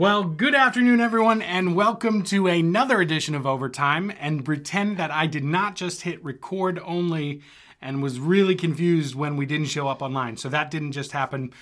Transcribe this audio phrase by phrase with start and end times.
[0.00, 4.10] Well, good afternoon, everyone, and welcome to another edition of Overtime.
[4.18, 7.42] And pretend that I did not just hit record only
[7.82, 10.38] and was really confused when we didn't show up online.
[10.38, 11.52] So that didn't just happen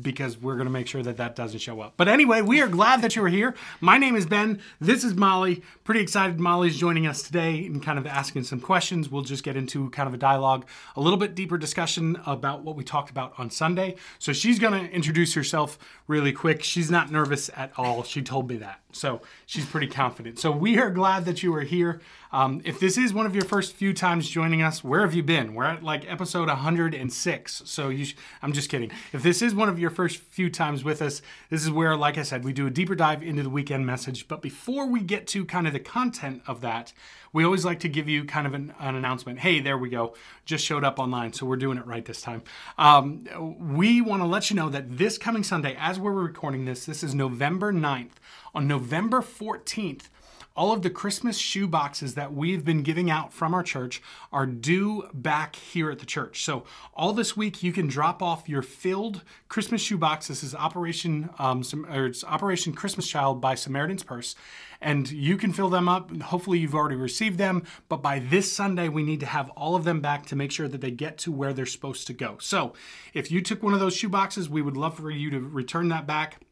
[0.00, 1.94] because we're going to make sure that that doesn't show up.
[1.96, 3.54] But anyway, we are glad that you are here.
[3.80, 4.60] My name is Ben.
[4.80, 5.62] This is Molly.
[5.82, 9.08] Pretty excited Molly's joining us today and kind of asking some questions.
[9.08, 12.76] We'll just get into kind of a dialogue, a little bit deeper discussion about what
[12.76, 13.96] we talked about on Sunday.
[14.18, 16.62] So she's going to introduce herself really quick.
[16.62, 18.04] She's not nervous at all.
[18.04, 18.81] She told me that.
[18.92, 20.38] So she's pretty confident.
[20.38, 22.00] So we are glad that you are here.
[22.32, 25.22] Um, if this is one of your first few times joining us, where have you
[25.22, 25.54] been?
[25.54, 27.62] We're at like episode 106.
[27.66, 28.90] So you sh- I'm just kidding.
[29.12, 31.20] If this is one of your first few times with us,
[31.50, 34.28] this is where, like I said, we do a deeper dive into the weekend message.
[34.28, 36.94] But before we get to kind of the content of that,
[37.34, 39.38] we always like to give you kind of an, an announcement.
[39.38, 40.14] Hey, there we go.
[40.44, 42.42] Just showed up online, so we're doing it right this time.
[42.76, 43.24] Um,
[43.58, 47.02] we want to let you know that this coming Sunday, as we're recording this, this
[47.02, 48.10] is November 9th.
[48.54, 50.08] On November 14th,
[50.54, 54.44] all of the Christmas shoe boxes that we've been giving out from our church are
[54.44, 56.44] due back here at the church.
[56.44, 56.64] So
[56.94, 60.28] all this week you can drop off your filled Christmas shoe box.
[60.28, 64.34] This is Operation um, or it's Operation Christmas Child by Samaritan's Purse,
[64.82, 66.14] and you can fill them up.
[66.20, 69.84] Hopefully you've already received them, but by this Sunday we need to have all of
[69.84, 72.36] them back to make sure that they get to where they're supposed to go.
[72.38, 72.74] So
[73.14, 75.88] if you took one of those shoe boxes, we would love for you to return
[75.88, 76.42] that back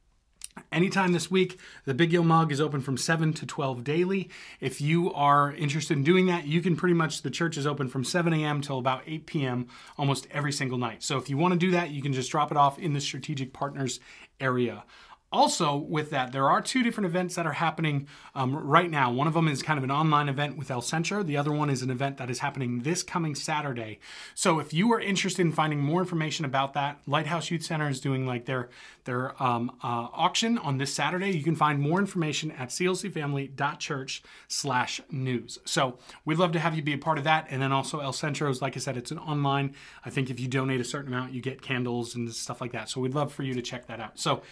[0.73, 4.31] Anytime this week, the Big Yo Mug is open from 7 to 12 daily.
[4.61, 7.89] If you are interested in doing that, you can pretty much, the church is open
[7.89, 8.61] from 7 a.m.
[8.61, 9.69] till about 8 p.m.
[9.99, 11.03] almost every single night.
[11.03, 13.01] So if you want to do that, you can just drop it off in the
[13.01, 14.01] strategic partners
[14.41, 14.85] area.
[15.33, 19.13] Also, with that, there are two different events that are happening um, right now.
[19.13, 21.23] One of them is kind of an online event with El Centro.
[21.23, 24.01] The other one is an event that is happening this coming Saturday.
[24.35, 28.01] So, if you are interested in finding more information about that, Lighthouse Youth Center is
[28.01, 28.71] doing like their
[29.05, 31.31] their um, uh, auction on this Saturday.
[31.31, 36.83] You can find more information at clcfamily.church slash news So, we'd love to have you
[36.83, 37.47] be a part of that.
[37.51, 39.77] And then also El Centro's, like I said, it's an online.
[40.05, 42.89] I think if you donate a certain amount, you get candles and stuff like that.
[42.89, 44.19] So, we'd love for you to check that out.
[44.19, 44.43] So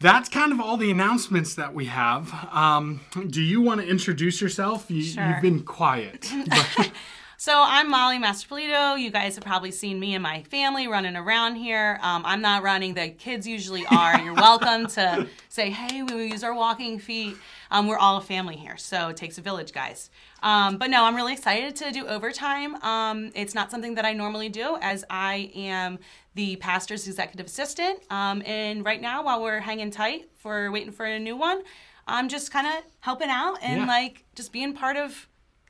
[0.00, 2.32] that's kind of all the announcements that we have.
[2.52, 4.90] Um, do you want to introduce yourself?
[4.90, 5.28] You, sure.
[5.28, 6.30] You've been quiet.
[7.40, 8.98] so I'm Molly Mastropolito.
[9.00, 12.00] You guys have probably seen me and my family running around here.
[12.02, 14.20] Um, I'm not running; the kids usually are.
[14.20, 17.36] You're welcome to say, "Hey, we use our walking feet."
[17.70, 20.10] Um, we're all a family here, so it takes a village, guys.
[20.42, 22.74] Um, but no, I'm really excited to do overtime.
[22.82, 26.00] Um, it's not something that I normally do, as I am
[26.34, 28.00] the pastor's executive assistant.
[28.10, 31.62] Um, and right now, while we're hanging tight for waiting for a new one,
[32.08, 33.86] I'm just kind of helping out and Yeah.
[33.86, 35.28] like just being part of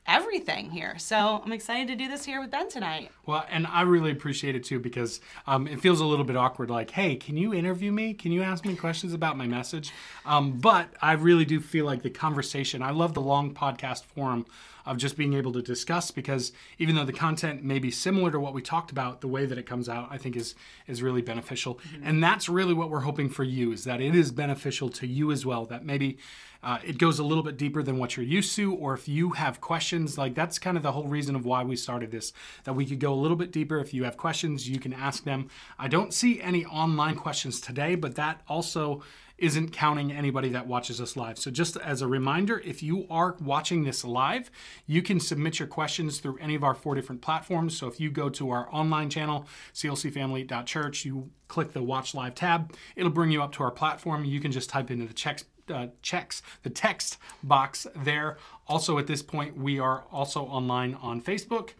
[0.09, 0.97] everything here.
[0.97, 3.11] So I'm excited to do this here with Ben tonight.
[3.27, 6.69] well, and I really appreciate it too because um, it feels a little bit awkward.
[6.69, 8.15] Like, hey, can you interview me?
[8.15, 9.93] Can you ask me questions about my message?
[10.25, 12.81] Um, but I really do feel like the conversation.
[12.81, 14.47] I love the long podcast forum
[14.85, 18.39] of just being able to discuss because even though the content may be similar to
[18.39, 20.55] what we talked about, the way that it comes out, I think is
[20.87, 21.79] is really beneficial.
[22.03, 25.31] And that's really what we're hoping for you is that it is beneficial to you
[25.31, 25.65] as well.
[25.65, 26.17] That maybe
[26.61, 29.31] uh, it goes a little bit deeper than what you're used to, or if you
[29.31, 32.33] have questions, like that's kind of the whole reason of why we started this,
[32.65, 33.79] that we could go a little bit deeper.
[33.79, 35.49] If you have questions, you can ask them.
[35.77, 39.01] I don't see any online questions today, but that also
[39.39, 41.39] isn't counting anybody that watches us live.
[41.39, 44.51] So, just as a reminder, if you are watching this live,
[44.85, 47.77] you can submit your questions through any of our four different platforms.
[47.77, 52.73] So, if you go to our online channel, clcfamily.church, you click the Watch Live tab,
[52.95, 54.25] it'll bring you up to our platform.
[54.25, 55.45] You can just type into the checks.
[55.69, 58.37] Uh, checks the text box there.
[58.67, 61.71] Also, at this point, we are also online on Facebook,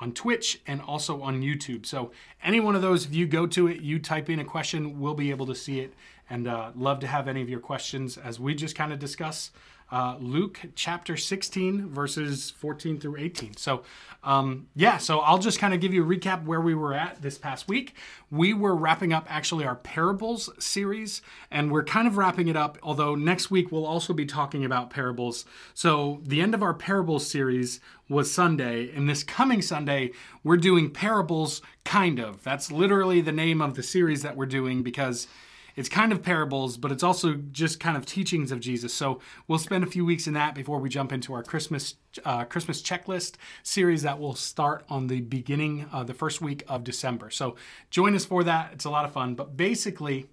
[0.00, 1.86] on Twitch, and also on YouTube.
[1.86, 2.10] So,
[2.42, 5.14] any one of those, if you go to it, you type in a question, we'll
[5.14, 5.94] be able to see it
[6.28, 9.50] and uh, love to have any of your questions as we just kind of discuss
[9.90, 13.56] uh, Luke chapter 16, verses 14 through 18.
[13.56, 13.82] So,
[14.24, 17.22] um, yeah, so I'll just kind of give you a recap where we were at
[17.22, 17.94] this past week.
[18.30, 22.78] We were wrapping up actually our parables series, and we're kind of wrapping it up,
[22.82, 25.44] although next week we'll also be talking about parables.
[25.74, 27.78] So, the end of our parables series
[28.08, 30.12] was Sunday, and this coming Sunday,
[30.42, 32.42] we're doing parables kind of.
[32.42, 35.28] That's literally the name of the series that we're doing because
[35.76, 38.92] it's kind of parables, but it's also just kind of teachings of Jesus.
[38.94, 42.44] So we'll spend a few weeks in that before we jump into our Christmas uh,
[42.44, 47.28] Christmas checklist series that will start on the beginning, uh, the first week of December.
[47.28, 47.56] So
[47.90, 48.70] join us for that.
[48.72, 49.34] It's a lot of fun.
[49.34, 50.26] But basically,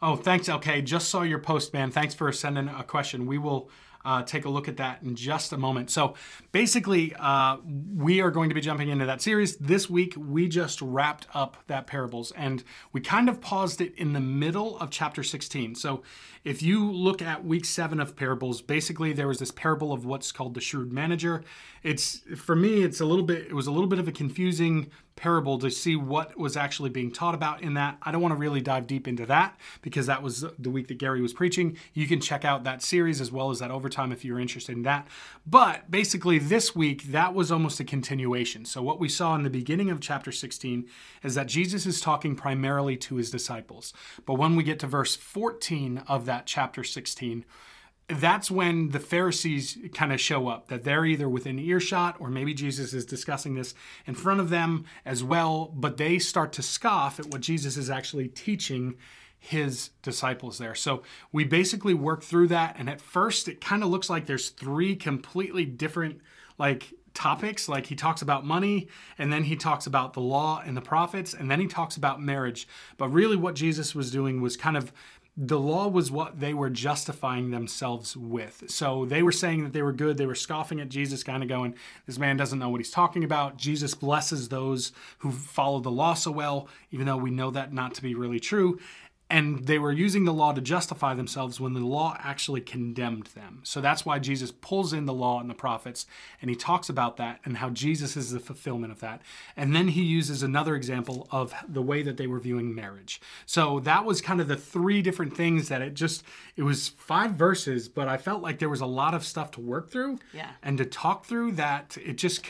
[0.00, 0.48] oh, thanks.
[0.48, 1.90] Okay, just saw your post, man.
[1.90, 3.26] Thanks for sending a question.
[3.26, 3.68] We will
[4.04, 5.90] uh, take a look at that in just a moment.
[5.90, 6.14] So
[6.52, 7.58] basically, uh,
[7.94, 9.56] we are going to be jumping into that series.
[9.56, 14.12] This week, we just wrapped up that parables and we kind of paused it in
[14.12, 15.74] the middle of chapter 16.
[15.74, 16.02] So
[16.44, 20.32] if you look at week seven of parables, basically there was this parable of what's
[20.32, 21.44] called the shrewd manager.
[21.82, 24.90] It's for me, it's a little bit, it was a little bit of a confusing
[25.16, 27.98] parable to see what was actually being taught about in that.
[28.02, 30.98] I don't want to really dive deep into that because that was the week that
[30.98, 31.76] Gary was preaching.
[31.92, 34.82] You can check out that series as well as that overtime if you're interested in
[34.84, 35.06] that.
[35.46, 38.64] But basically, this week, that was almost a continuation.
[38.64, 40.86] So, what we saw in the beginning of chapter 16
[41.22, 43.92] is that Jesus is talking primarily to his disciples.
[44.24, 47.44] But when we get to verse 14 of that chapter 16,
[48.14, 52.54] that's when the Pharisees kind of show up, that they're either within earshot or maybe
[52.54, 53.74] Jesus is discussing this
[54.06, 57.90] in front of them as well, but they start to scoff at what Jesus is
[57.90, 58.96] actually teaching
[59.38, 60.74] his disciples there.
[60.74, 61.02] So
[61.32, 64.94] we basically work through that, and at first it kind of looks like there's three
[64.96, 66.20] completely different,
[66.58, 68.86] like, topics like he talks about money
[69.18, 72.22] and then he talks about the law and the prophets and then he talks about
[72.22, 72.68] marriage
[72.98, 74.92] but really what jesus was doing was kind of
[75.42, 78.64] the law was what they were justifying themselves with.
[78.66, 80.18] So they were saying that they were good.
[80.18, 81.74] They were scoffing at Jesus, kind of going,
[82.06, 83.56] This man doesn't know what he's talking about.
[83.56, 87.94] Jesus blesses those who follow the law so well, even though we know that not
[87.94, 88.78] to be really true
[89.30, 93.60] and they were using the law to justify themselves when the law actually condemned them.
[93.62, 96.06] So that's why Jesus pulls in the law and the prophets
[96.42, 99.22] and he talks about that and how Jesus is the fulfillment of that.
[99.56, 103.20] And then he uses another example of the way that they were viewing marriage.
[103.46, 106.24] So that was kind of the three different things that it just
[106.56, 109.60] it was five verses, but I felt like there was a lot of stuff to
[109.60, 110.50] work through Yeah.
[110.62, 112.42] and to talk through that it just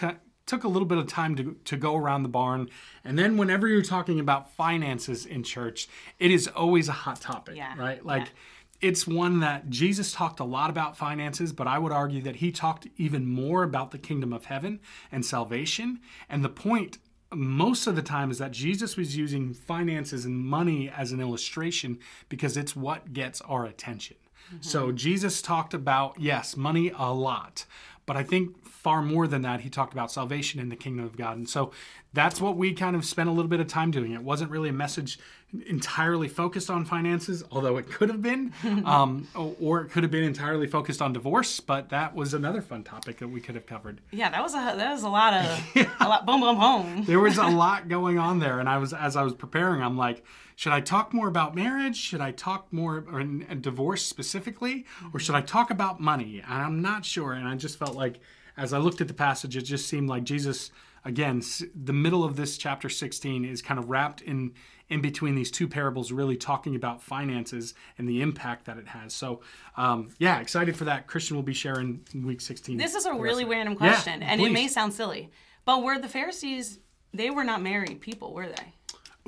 [0.51, 2.69] took a little bit of time to, to go around the barn.
[3.05, 5.89] And then whenever you're talking about finances in church,
[6.19, 7.75] it is always a hot topic, Yeah.
[7.79, 8.05] right?
[8.05, 8.89] Like Yeah.
[8.89, 12.51] it's one that Jesus talked a lot about finances, but I would argue that he
[12.51, 14.81] talked even more about the kingdom of heaven
[15.13, 16.01] and salvation.
[16.29, 16.99] And the point
[17.33, 22.01] most of the time is that Jesus was using finances and money as an illustration
[22.29, 24.17] because it's what gets our attention.
[24.49, 24.63] Mm-hmm.
[24.63, 27.67] So Jesus talked about, yes, money a lot,
[28.05, 31.15] but I think far more than that, he talked about salvation in the kingdom of
[31.15, 31.37] God.
[31.37, 31.71] And so
[32.15, 34.13] that's what we kind of spent a little bit of time doing.
[34.13, 35.19] It wasn't really a message
[35.67, 38.53] entirely focused on finances, although it could have been,
[38.87, 41.61] um, or- it could have been entirely focused on divorce.
[41.61, 44.01] But that was another fun topic that we could have covered.
[44.13, 47.05] Yeah, that was a that was a lot of a lot boom boom boom.
[47.07, 49.99] There was a lot going on there, and I was as I was preparing, I'm
[49.99, 50.25] like,
[50.57, 51.97] should I talk more about marriage?
[51.97, 56.43] Should I talk more or divorce specifically, or should I talk about money?
[56.47, 57.33] And I'm not sure.
[57.33, 58.21] And I just felt like
[58.57, 60.71] as I looked at the passage, it just seemed like Jesus
[61.05, 61.43] again,
[61.75, 64.53] the middle of this chapter 16 is kind of wrapped in
[64.89, 69.15] in between these two parables, really talking about finances and the impact that it has.
[69.15, 69.41] So,
[69.77, 71.07] um, yeah, excited for that.
[71.07, 72.77] Christian will be sharing week 16.
[72.77, 75.31] This is a really random Yeah, question, and it may sound silly,
[75.65, 76.81] but were the Pharisees?
[77.15, 78.75] They were not married people, were they?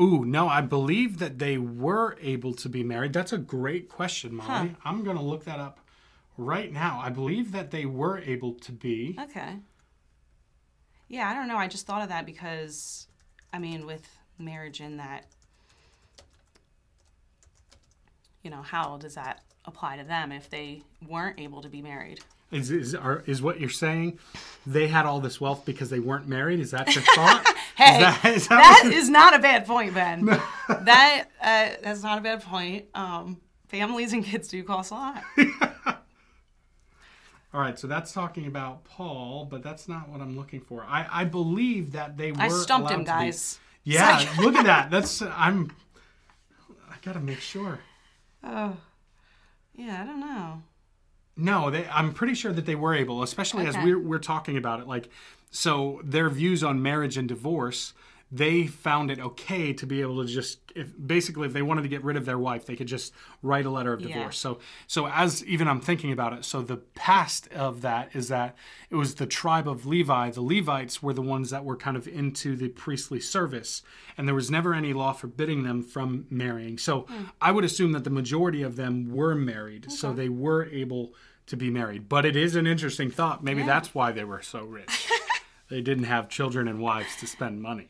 [0.02, 3.12] Ooh, no, I believe that they were able to be married.
[3.12, 4.74] That's a great question, Molly.
[4.84, 5.78] I'm going to look that up
[6.36, 7.00] right now.
[7.02, 9.16] I believe that they were able to be.
[9.20, 9.56] Okay.
[11.08, 11.56] Yeah, I don't know.
[11.56, 13.06] I just thought of that because,
[13.52, 14.06] I mean, with
[14.38, 15.26] marriage in that,
[18.42, 22.20] you know, how does that apply to them if they weren't able to be married?
[22.50, 24.18] Is is, are, is what you're saying?
[24.66, 26.60] They had all this wealth because they weren't married?
[26.60, 27.44] Is that your thought?
[27.74, 30.26] Hey, is that, is that that is not a bad point, Ben.
[30.68, 32.84] that uh, that's not a bad point.
[32.94, 35.24] Um, families and kids do cost a lot.
[37.54, 40.84] all right, so that's talking about Paul, but that's not what I'm looking for.
[40.84, 42.40] I, I believe that they were.
[42.40, 43.58] I stumped him, to be- guys.
[43.84, 44.90] Yeah, look at that.
[44.92, 45.72] That's I'm.
[46.88, 47.80] I gotta make sure.
[48.44, 48.76] Oh,
[49.74, 50.62] yeah, I don't know.
[51.36, 54.80] No, they, I'm pretty sure that they were able, especially as we're, we're talking about
[54.80, 54.86] it.
[54.86, 55.08] Like,
[55.50, 57.94] so their views on marriage and divorce,
[58.34, 61.88] they found it okay to be able to just, if basically, if they wanted to
[61.88, 63.12] get rid of their wife, they could just
[63.42, 64.14] write a letter of Yeah.
[64.14, 64.38] divorce.
[64.38, 68.56] So, so as even I'm thinking about it, so the past of that is that
[68.88, 70.30] it was the tribe of Levi.
[70.30, 73.82] The Levites were the ones that were kind of into the priestly service,
[74.16, 76.78] and there was never any law forbidding them from marrying.
[76.78, 77.24] So, hmm.
[77.38, 81.12] I would assume that the majority of them were married, so they were able
[81.44, 82.08] to be married.
[82.08, 83.44] But it is an interesting thought.
[83.44, 85.08] Maybe that's why they were so rich.
[85.72, 87.88] they didn't have children and wives to spend money.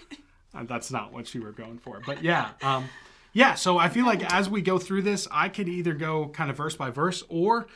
[0.64, 2.00] That's not what you were going for.
[2.04, 2.88] But yeah, um,
[3.32, 3.54] yeah.
[3.54, 6.56] So I feel like as we go through this, I could either go kind of
[6.56, 7.68] verse by verse, or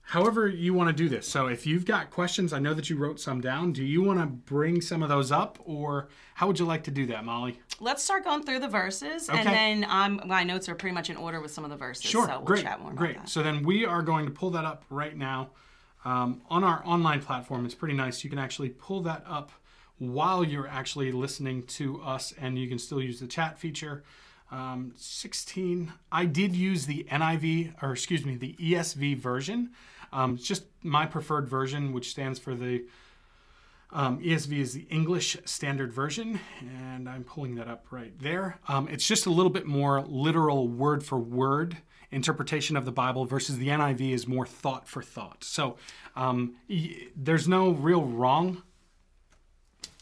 [0.00, 1.28] however you want to do this.
[1.28, 3.72] So if you've got questions, I know that you wrote some down.
[3.74, 6.90] Do you want to bring some of those up, or how would you like to
[6.90, 7.60] do that, Molly?
[7.80, 9.50] Let's start going through the verses, and Okay.
[9.50, 12.06] then um, my notes are pretty much in order with some of the verses.
[12.10, 13.28] Sure, so we'll great, chat more about great.
[13.28, 15.50] So then we are going to pull that up right now
[16.06, 17.66] um, on our online platform.
[17.66, 18.22] It's pretty nice.
[18.22, 19.50] You can actually pull that up
[19.98, 24.04] while you're actually listening to us, and you can still use the chat feature.
[24.52, 25.92] Um, 16.
[26.12, 29.70] I did use the NIV, or excuse me, the ESV version.
[30.12, 32.84] Um, it's just my preferred version, which stands for the
[33.92, 38.58] um, ESV is the English Standard Version, and I'm pulling that up right there.
[38.68, 41.78] Um, it's just a little bit more literal, word for word
[42.16, 45.44] interpretation of the Bible versus the NIV is more thought for thought.
[45.44, 45.76] So
[46.16, 48.62] um, y- there's no real wrong,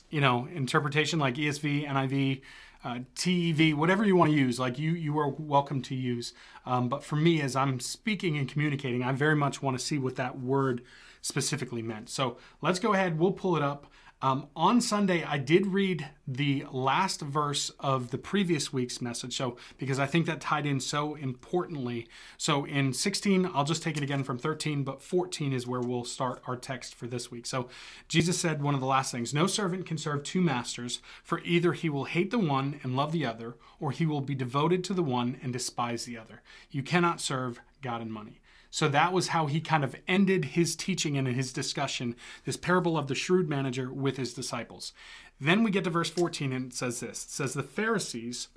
[0.09, 2.41] you know, interpretation like ESV, NIV.
[2.87, 6.35] Uh, TEV, whatever you want to use, like you, you are welcome to use.
[6.67, 9.97] Um, but for me, as I'm speaking and communicating, I very much want to see
[9.97, 10.83] what that word
[11.23, 12.11] specifically meant.
[12.11, 13.19] So let's go ahead.
[13.19, 13.87] We'll pull it up.
[14.25, 19.37] Um, on Sunday, I did read the last verse of the previous week's message.
[19.37, 22.09] So, because I think that tied in so importantly.
[22.39, 26.07] So, in 16, I'll just take it again from 13, but 14 is where we'll
[26.07, 27.45] start our text for this week.
[27.45, 27.69] So,
[28.09, 31.75] Jesus said one of the last things No servant can serve two masters, for either
[31.75, 34.95] he will hate the one and love the other, or he will be devoted to
[34.95, 36.41] the one and despise the other.
[36.71, 38.41] You cannot serve God and money.
[38.75, 42.99] So that was how he kind of ended his teaching and his discussion, this parable
[42.99, 44.93] of the shrewd manager with his disciples.
[45.41, 48.49] Then we get to verse 14 and it says this It says, The Pharisees,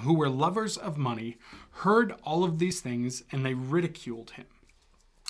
[0.00, 1.38] who were lovers of money,
[1.70, 4.46] heard all of these things and they ridiculed him.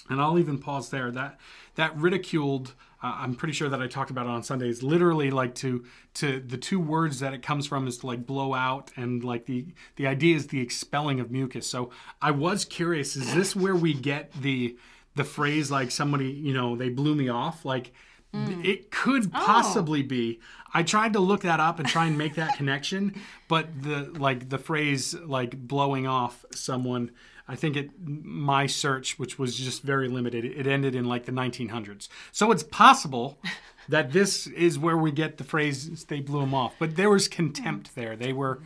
[0.09, 1.11] And I'll even pause there.
[1.11, 1.39] That
[1.75, 4.83] that ridiculed, uh, I'm pretty sure that I talked about it on Sundays.
[4.83, 8.55] Literally, like to to the two words that it comes from is to like blow
[8.55, 9.67] out, and like the
[9.97, 11.67] the idea is the expelling of mucus.
[11.67, 11.91] So
[12.21, 14.77] I was curious: is this where we get the
[15.15, 17.65] the phrase like somebody you know they blew me off?
[17.65, 17.93] Like
[18.33, 20.41] it could possibly be.
[20.73, 24.51] I tried to look that up and try and make that connection, but the like
[24.51, 27.11] the phrase like blowing off someone.
[27.51, 31.33] I think it my search, which was just very limited, it ended in like the
[31.33, 32.09] 1900s.
[32.31, 33.41] So it's possible
[33.89, 37.27] that this is where we get the phrase "they blew him off." But there was
[37.27, 38.15] contempt there.
[38.15, 38.63] They were.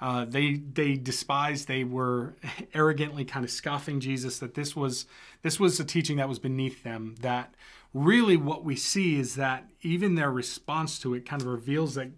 [0.00, 1.68] Uh, they they despised.
[1.68, 2.34] They were
[2.74, 4.40] arrogantly kind of scoffing Jesus.
[4.40, 5.06] That this was
[5.42, 7.14] this was a teaching that was beneath them.
[7.20, 7.54] That
[7.92, 12.08] really what we see is that even their response to it kind of reveals that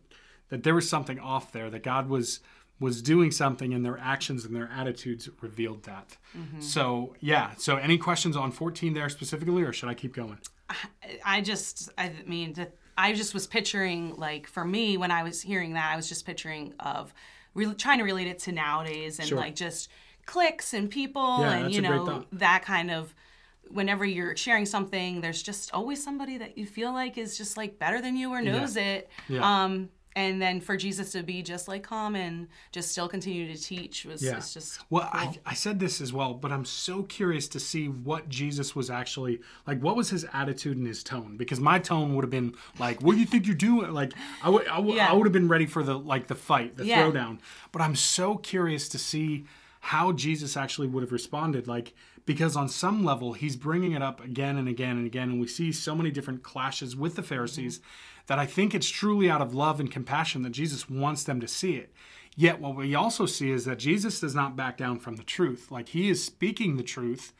[0.49, 1.69] that there was something off there.
[1.69, 2.41] That God was
[2.79, 6.17] was doing something, and their actions and their attitudes revealed that.
[6.61, 7.53] So yeah.
[7.57, 10.39] So any questions on 14 there specifically, or should I keep going?
[11.25, 12.69] I just, I mean, the,
[12.99, 16.27] I just was picturing, like, for me, when I was hearing that, I was just
[16.27, 17.15] picturing of
[17.55, 19.39] really trying to relate it to nowadays and Sure.
[19.39, 19.89] like just
[20.27, 23.15] clicks and people Yeah, and, you know, that kind of.
[23.69, 27.81] Whenever you're sharing something, there's just always somebody that you feel like is just like
[27.81, 29.11] better than you or knows it.
[29.29, 29.41] Yeah.
[29.65, 33.63] Um, and then for Jesus to be just like calm and just still continue to
[33.63, 34.39] teach was Yeah.
[34.39, 35.21] it's just Well, cool.
[35.21, 38.91] I, I said this as well, but I'm so curious to see what Jesus was
[38.91, 39.79] actually like.
[39.81, 41.37] What was his attitude and his tone?
[41.37, 44.49] Because my tone would have been like, "What do you think you're doing?" Like, I
[44.49, 45.11] would, I would, Yeah.
[45.11, 47.03] I would have been ready for the like the fight, the Yeah.
[47.03, 47.39] throwdown.
[47.71, 49.45] But I'm so curious to see
[49.81, 51.69] how Jesus actually would have responded.
[51.69, 51.95] Like,
[52.25, 55.47] because on some level, he's bringing it up again and again and again, and we
[55.47, 57.29] see so many different clashes with the mm-hmm.
[57.29, 57.81] Pharisees
[58.27, 61.49] that I think it's truly out of love and compassion that Jesus wants them to
[61.49, 61.93] see it.
[62.35, 65.71] Yet, what we also see is that Jesus does not back down from the truth.
[65.71, 67.33] Like, he is speaking the truth,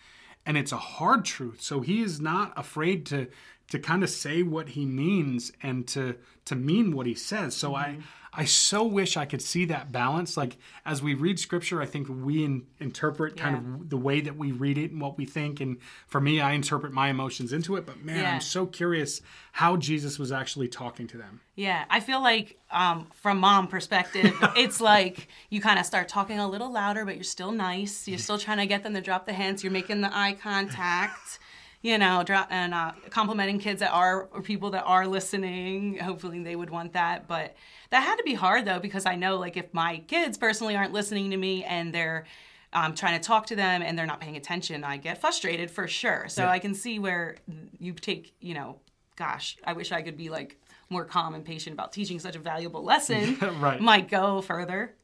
[0.47, 1.61] and it's a hard truth.
[1.61, 3.29] So, he is not afraid to
[3.69, 7.57] to kind of say what he means and to to mean what he says.
[7.57, 8.01] So I mm-hmm.
[8.39, 10.37] I so wish I could see that balance.
[10.37, 14.37] Like as we read scripture, I think we in, interpret kind of the way that
[14.37, 15.61] we read it and what we think.
[15.61, 17.87] And for me, I interpret my emotions into it.
[17.87, 18.35] But man, Yeah.
[18.35, 21.41] I'm so curious how Jesus was actually talking to them.
[21.55, 26.39] Yeah, I feel like um, from mom perspective, it's like you kind of start talking
[26.39, 28.07] a little louder, but you're still nice.
[28.07, 29.65] You're still trying to get them to drop the hints.
[29.65, 31.39] You're making the eye contact,
[31.87, 35.99] you know, and uh, complimenting kids that are or people that are listening.
[35.99, 37.29] Hopefully, they would want that.
[37.29, 37.55] But
[37.91, 40.93] that had to be hard though, because I know like if my kids personally aren't
[40.93, 42.27] listening to me and they're
[42.73, 45.87] um, trying to talk to them and they're not paying attention, I get frustrated for
[45.87, 46.27] sure.
[46.29, 46.51] So Yeah.
[46.51, 47.37] I can see where
[47.79, 48.81] you take, you know,
[49.15, 52.39] gosh, I wish I could be like more calm and patient about teaching such a
[52.39, 53.37] valuable lesson.
[53.61, 53.81] Right.
[53.81, 54.95] Might go further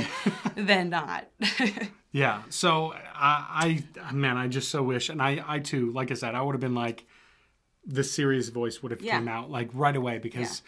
[0.56, 1.28] than not.
[2.14, 2.42] Yeah.
[2.50, 6.34] So I, I, man, I just so wish, and I, I too, like I said,
[6.34, 7.06] I would have been like,
[7.86, 9.16] the serious voice would have Yeah.
[9.18, 10.60] came out like right away because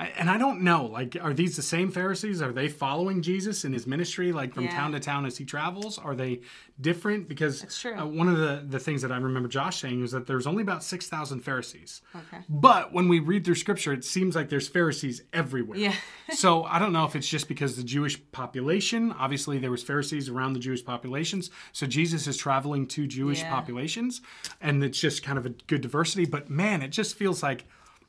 [0.00, 2.40] I, and I don't know, like, are these the same Pharisees?
[2.40, 4.70] Are they following Jesus in his ministry, like from Yeah.
[4.76, 5.98] town to town as he travels?
[5.98, 6.42] Are they
[6.80, 7.28] different?
[7.28, 7.64] Because.
[7.84, 10.62] Uh, one of the, the things that I remember Josh saying was that there's only
[10.62, 12.00] about 6,000 Pharisees.
[12.14, 12.42] Okay.
[12.48, 15.76] But when we read through scripture, it seems like there's Pharisees everywhere.
[15.78, 15.94] Yeah.
[16.32, 20.28] so I don't know if it's just because the Jewish population, obviously there was Pharisees
[20.28, 21.50] around the Jewish populations.
[21.72, 23.50] So Jesus is traveling to Jewish Yeah.
[23.50, 24.20] populations
[24.60, 26.24] and it's just kind of a good diversity.
[26.24, 27.64] But man, it just feels like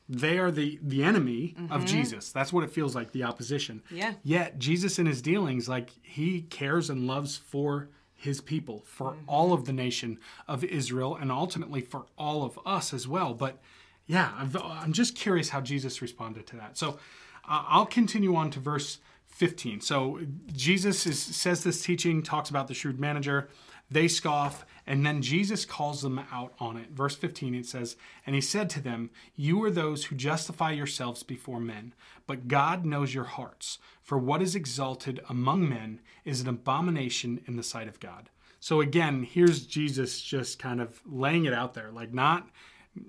[0.09, 2.31] they are the the enemy of Jesus.
[2.31, 3.83] That's what it feels like, the opposition.
[3.85, 3.97] Mm-hmm.
[3.97, 4.13] Yeah.
[4.23, 9.53] Yet Jesus in his dealings, like he cares and loves for his people, for all
[9.53, 13.33] of the nation of Israel, and ultimately for all of us as well.
[13.33, 13.61] But
[14.07, 16.77] yeah, I've, I'm just curious how Jesus responded to that.
[16.77, 16.99] So
[17.47, 18.97] uh, I'll continue on to verse
[19.27, 19.79] 15.
[19.81, 20.19] So
[20.51, 23.49] Jesus is, says this teaching, talks about the shrewd manager.
[23.91, 26.91] They scoff, and then Jesus calls them out on it.
[26.91, 31.23] Verse 15, it says, And he said to them, You are those who justify yourselves
[31.23, 31.93] before men,
[32.27, 33.79] but God knows your hearts.
[34.03, 38.29] For what is exalted among men is an abomination in the sight of God.
[38.59, 42.47] So again, here's Jesus just kind of laying it out there, like not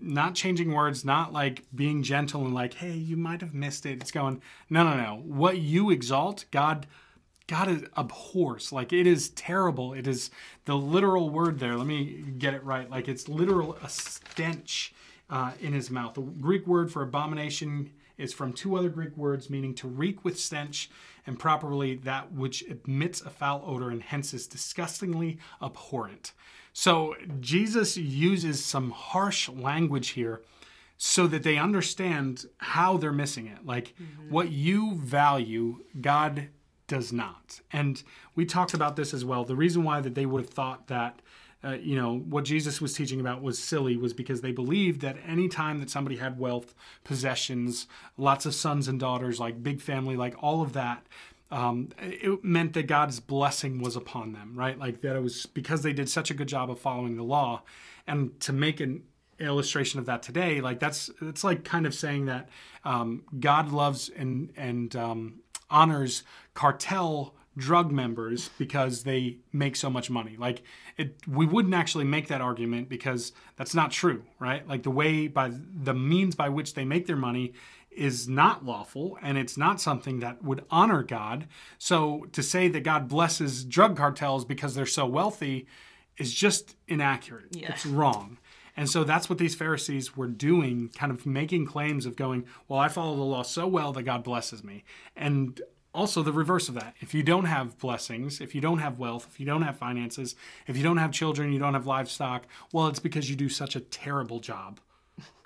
[0.01, 4.01] not changing words, not like being gentle and like, hey, you might have missed it.
[4.01, 5.23] It's going, no, no, no.
[5.25, 6.87] What you exalt, God
[7.51, 8.71] God is abhors.
[8.71, 9.93] Like it is terrible.
[9.93, 10.31] It is
[10.67, 11.77] the literal word there.
[11.77, 12.89] Let me get it right.
[12.89, 14.95] Like it's literal a stench
[15.29, 16.15] uh, in his mouth.
[16.15, 20.39] The Greek word for abomination is from two other Greek words meaning to reek with
[20.39, 20.91] stench
[21.27, 26.33] and properly that which emits a foul odor and hence is disgustingly abhorrent.
[26.73, 30.43] So Jesus uses some harsh language here
[30.99, 33.67] so that they understand how they're missing it.
[33.67, 33.93] Like
[34.29, 36.51] what you value, God
[36.91, 37.61] does not.
[37.73, 38.03] And
[38.35, 39.45] we talked about this as well.
[39.45, 41.23] The reason why that they would have thought that
[41.63, 45.19] uh, you know what Jesus was teaching about was silly was because they believed that
[45.27, 50.17] any time that somebody had wealth, possessions, lots of sons and daughters, like big family,
[50.17, 51.07] like all of that,
[51.51, 54.79] um, it meant that God's blessing was upon them, right?
[54.79, 57.63] Like that it was because they did such a good job of following the law.
[58.07, 59.03] And to make an
[59.39, 62.49] illustration of that today, like that's it's like kind of saying that
[62.85, 65.41] um, God loves and and um,
[65.71, 66.23] honors
[66.55, 70.37] cartel drug members because they make so much money.
[70.39, 70.63] Like
[70.97, 74.67] it we wouldn't actually make that argument because that's not true, right?
[74.67, 77.53] Like the way by the means by which they make their money
[77.91, 81.49] is not lawful and it's not something that would honor God.
[81.79, 85.67] So to say that God blesses drug cartels because they're so wealthy
[86.17, 87.49] is just inaccurate.
[87.51, 87.73] Yeah.
[87.73, 88.39] It's wrong.
[88.81, 92.81] And so that's what these Pharisees were doing, kind of making claims of going, well,
[92.81, 94.85] I follow the law so well that God blesses me.
[95.15, 95.61] And
[95.93, 96.95] also the reverse of that.
[96.99, 100.35] If you don't have blessings, if you don't have wealth, if you don't have finances,
[100.67, 103.77] if you don't have children, you don't have livestock, well, it's because you do such
[103.77, 104.81] a terrible job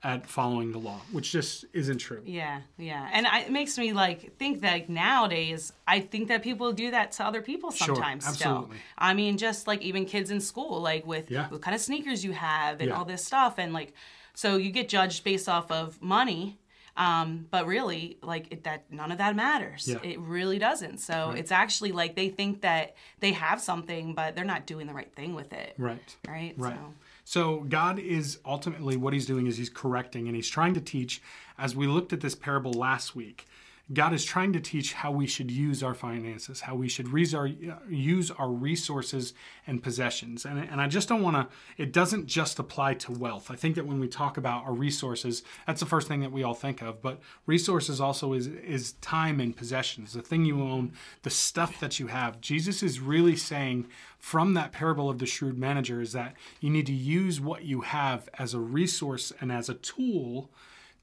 [0.02, 2.22] at following the law, which just isn't true.
[2.26, 6.42] Yeah, yeah, and I, it makes me like think that like, nowadays I think that
[6.42, 8.26] people do that to other people Sure, sometimes.
[8.26, 8.76] absolutely.
[8.76, 11.48] Still, I mean, just like even kids in school, like with Yeah.
[11.48, 12.96] what kind of sneakers you have and Yeah.
[12.96, 13.94] all this stuff, and like
[14.34, 16.58] so you get judged based off of money.
[16.96, 19.88] Um, but really, like it, that, none of that matters.
[19.88, 19.98] Yeah.
[20.04, 20.98] It really doesn't.
[20.98, 24.94] So it's actually like they think that they have something, but they're not doing the
[24.94, 25.74] right thing with it.
[25.76, 26.16] Right.
[26.28, 26.54] Right.
[26.56, 26.74] Right.
[26.76, 26.94] So.
[27.24, 31.22] So God is ultimately what he's doing is he's correcting and he's trying to teach
[31.58, 33.46] as we looked at this parable last week.
[33.92, 37.35] God is trying to teach how we should use our finances, how we should use
[37.35, 39.35] uh, our, use our resources
[39.66, 40.47] and possessions.
[40.47, 43.51] And, and I just don't want to, it doesn't just apply to wealth.
[43.51, 46.42] I think that when we talk about our resources, that's the first thing that we
[46.42, 47.03] all think of.
[47.03, 50.92] But resources also is, is time and possessions, the thing you own,
[51.23, 52.40] the stuff that you have.
[52.40, 53.87] Jesus is really saying
[54.18, 57.83] from that parable of the shrewd manager is that you need to use what you
[57.83, 60.49] have as a resource and as a tool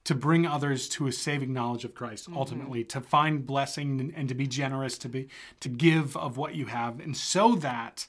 [0.04, 2.38] to bring others to a saving knowledge of Christ mm-hmm.
[2.38, 5.28] ultimately to find blessing and, and to be generous to be
[5.60, 8.08] to give of what you have and so that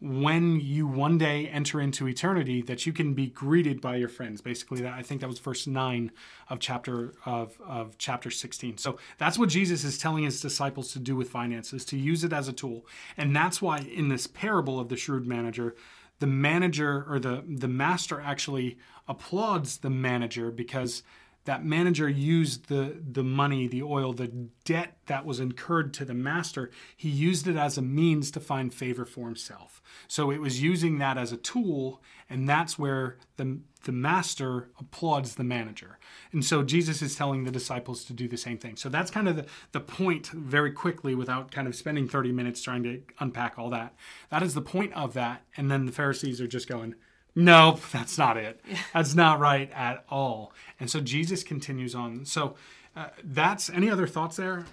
[0.00, 4.40] when you one day enter into eternity that you can be greeted by your friends.
[4.40, 6.12] Basically that i think that was verse 9
[6.50, 10.98] of chapter of, of chapter 16 so that's what jesus is telling his disciples to
[10.98, 12.86] do with finances to use it as a tool.
[13.16, 15.74] And that's why in this parable of the shrewd manager
[16.18, 18.76] the manager or the the master actually
[19.08, 21.02] applauds the manager because
[21.44, 24.28] that manager used the the money the oil the
[24.64, 26.70] debt that was incurred to the master.
[26.96, 29.82] He used it as a means to find favor for himself.
[30.08, 35.34] So it was using that as a tool and that's where the the master applauds
[35.34, 35.98] the manager.
[36.32, 38.76] And so jesus is telling the disciples to do the same thing.
[38.76, 42.62] So that's kind of the, the point very quickly without kind of spending 30 minutes
[42.62, 43.94] trying to unpack all that.
[44.30, 46.94] That is the point of that and then the pharisees are just going
[47.34, 48.60] Nope, that's not it.
[48.92, 50.52] That's not right at all.
[50.78, 52.24] And so Jesus continues on.
[52.24, 52.54] So
[52.96, 54.64] uh, that's any other thoughts there?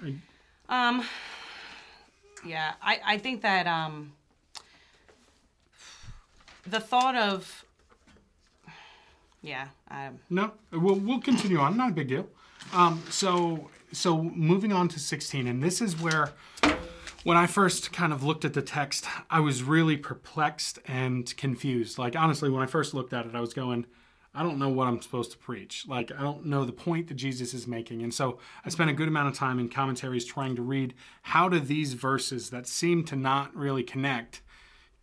[0.70, 1.04] Um,
[2.46, 4.14] yeah, I, I think that um,
[6.68, 7.66] the thought of,
[9.42, 11.78] yeah, um, No, we'll, we'll continue on.
[11.78, 12.28] Not a big deal.
[12.74, 16.32] Um, so so moving on to 16, and this is where
[17.24, 21.98] when I first kind of looked at the text, I was really perplexed and confused.
[21.98, 23.86] Like honestly, when I first looked at it, I was going,
[24.34, 25.86] I don't know what I'm supposed to preach.
[25.88, 28.02] Like I don't know the point that Jesus is making.
[28.02, 31.50] And so I spent a good amount of time in commentaries trying to read how
[31.50, 34.42] do these verses that seem to not really connect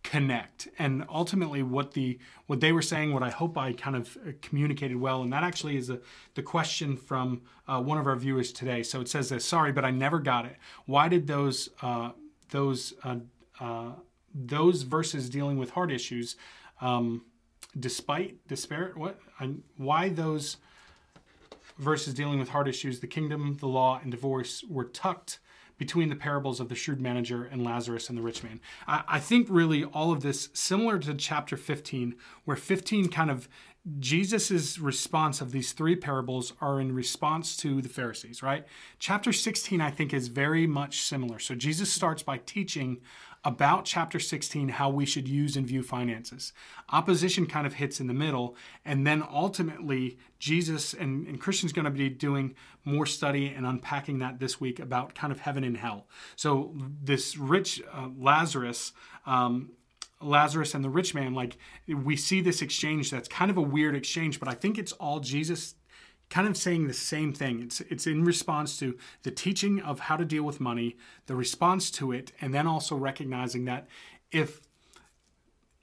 [0.02, 0.68] connect.
[0.78, 4.30] And ultimately what the what they were saying what i hope i kind of uh,
[4.40, 6.00] communicated well and that actually is a,
[6.34, 8.82] the question from uh, one of our viewers today.
[8.82, 10.56] So it says this sorry but i never got it.
[10.86, 12.12] Why did those uh,
[12.50, 13.16] those uh,
[13.60, 13.92] uh,
[14.34, 16.36] those verses dealing with heart issues
[16.80, 17.24] um,
[17.78, 19.20] despite disparate what
[19.76, 20.56] why those
[21.78, 25.38] verses dealing with heart issues the kingdom the law and divorce were tucked
[25.78, 28.60] between the parables of the shrewd manager and Lazarus and the rich man.
[28.86, 33.48] I, I, think really all of this similar to chapter 15, where 15 kind of
[33.98, 38.66] Jesus's response of these three parables are in response to the Pharisees, right?
[38.98, 41.38] Chapter 16, I think, is very much similar.
[41.38, 42.98] So Jesus starts by teaching
[43.44, 46.52] about chapter 16, how we should use and view finances.
[46.90, 51.84] Opposition kind of hits in the middle, and then ultimately, Jesus and, and Christian's going
[51.84, 55.76] to be doing more study and unpacking that this week about kind of heaven and
[55.76, 56.06] hell.
[56.36, 58.92] So, this rich uh, Lazarus,
[59.26, 59.70] um,
[60.20, 63.94] Lazarus and the rich man, like we see this exchange that's kind of a weird
[63.94, 65.74] exchange, but I think it's all Jesus
[66.30, 67.62] kind of saying the same thing.
[67.62, 71.90] It's it's in response to the teaching of how to deal with money, the response
[71.92, 73.88] to it, and then also recognizing that
[74.30, 74.60] if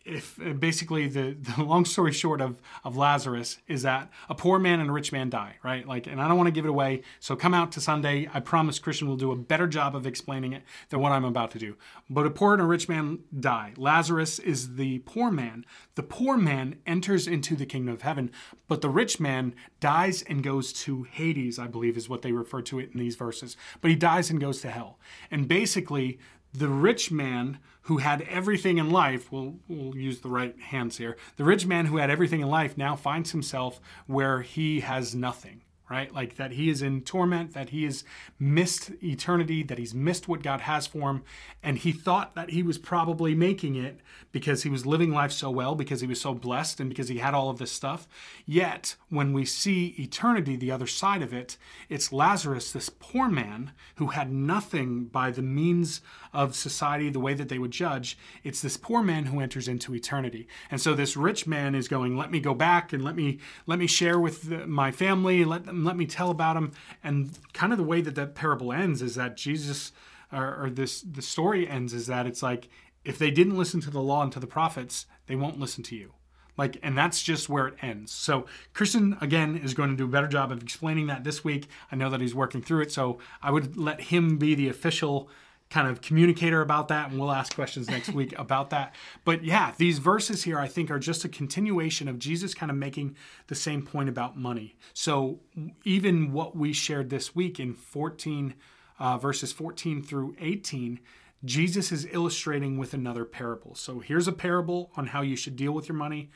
[0.06, 4.60] if uh, basically the, the long story short of, of Lazarus is that a poor
[4.60, 5.88] man and a rich man die, right?
[5.88, 7.02] Like, and I don't want to give it away.
[7.20, 8.30] So come out to Sunday.
[8.34, 11.52] I promise Christian will do a better job of explaining it than what I'm about
[11.52, 11.76] to do.
[12.10, 13.74] But a poor and a rich man die.
[13.78, 15.66] Lazarus is the poor man.
[15.96, 18.32] The poor man enters into the kingdom of heaven,
[18.68, 22.62] but the rich man dies and goes to Hades, I believe is what they refer
[22.64, 23.58] to it in these verses.
[23.82, 25.00] But he dies and goes to hell.
[25.32, 26.20] And basically,
[26.54, 31.18] the rich man who had everything in life, we'll, we'll use the right hands here,
[31.38, 35.62] the rich man who had everything in life now finds himself where he has nothing
[35.90, 36.14] right?
[36.14, 38.04] Like that he is in torment, that he has
[38.40, 41.24] missed eternity, that he's missed what God has for him.
[41.62, 44.00] And he thought that he was probably making it
[44.32, 47.20] because he was living life so well, because he was so blessed, and because he
[47.20, 48.08] had all of this stuff.
[48.46, 53.72] Yet, when we see eternity, the other side of it, it's Lazarus, this poor man
[53.96, 56.02] who had nothing by the means
[56.36, 58.18] of society, the way that they would judge.
[58.44, 60.48] It's this poor man who enters into eternity.
[60.70, 63.80] And so this rich man is going, let me go back and let me let
[63.80, 66.74] me share with the, my family, let them let me tell about him.
[67.04, 69.94] And kind of the way that that parable ends is that Jesus,
[70.32, 72.68] or, or this the story ends is that it's like
[73.06, 75.96] if they didn't listen to the law and to the prophets, they won't listen to
[75.96, 76.14] you.
[76.58, 78.12] Like, and that's just where it ends.
[78.12, 81.68] So, Christian, again, is going to do a better job of explaining that this week.
[81.92, 82.92] I know that he's working through it.
[82.92, 85.30] So, I would let him be the official
[85.76, 88.96] kind of communicator about that, and we'll ask questions next week about that.
[89.26, 92.78] But yeah, these verses here I think are just a continuation of Jesus kind of
[92.78, 94.78] making the same point about money.
[94.94, 95.42] So
[95.84, 98.54] even what we shared this week in 14
[99.00, 101.00] uh, verses 14 through 18.
[101.44, 103.76] Jesus is illustrating with another parable.
[103.76, 106.30] So here's a parable on how you should deal with your money.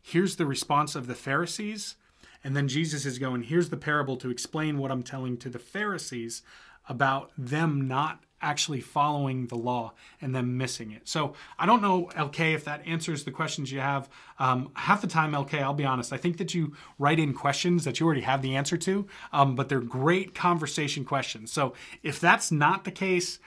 [0.00, 1.96] Here's the response of the Pharisees.
[2.42, 5.58] And then Jesus is going, here's the parable to explain what I'm telling to the
[5.58, 6.42] Pharisees
[6.88, 11.08] about them not actually following the law and then missing it.
[11.08, 14.08] So I don't know, LK, if that answers the questions you have.
[14.38, 17.84] Um, half the time, LK, I'll be honest, I think that you write in questions
[17.84, 21.50] that you already have the answer to, um, but they're great conversation questions.
[21.52, 23.40] So if that's not the case,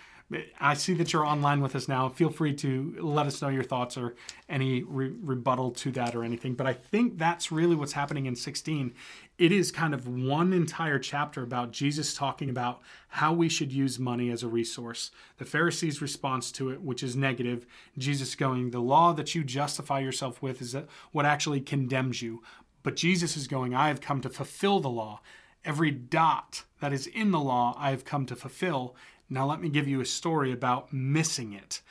[0.61, 2.07] I see that you're online with us now.
[2.07, 4.15] Feel free to let us know your thoughts or
[4.47, 6.53] any re- rebuttal to that or anything.
[6.53, 8.93] But I think that's really what's happening in 16.
[9.39, 13.97] It is kind of one entire chapter about Jesus talking about how we should use
[13.97, 15.09] money as a resource.
[15.37, 17.65] The Pharisees' response to it, which is negative.
[17.97, 20.75] Jesus going, The law that you justify yourself with is
[21.11, 22.43] what actually condemns you.
[22.83, 25.21] But Jesus is going, I have come to fulfill the law.
[25.65, 28.95] Every dot that is in the law, I have come to fulfill.
[29.29, 31.81] Now, let me give you a story about missing it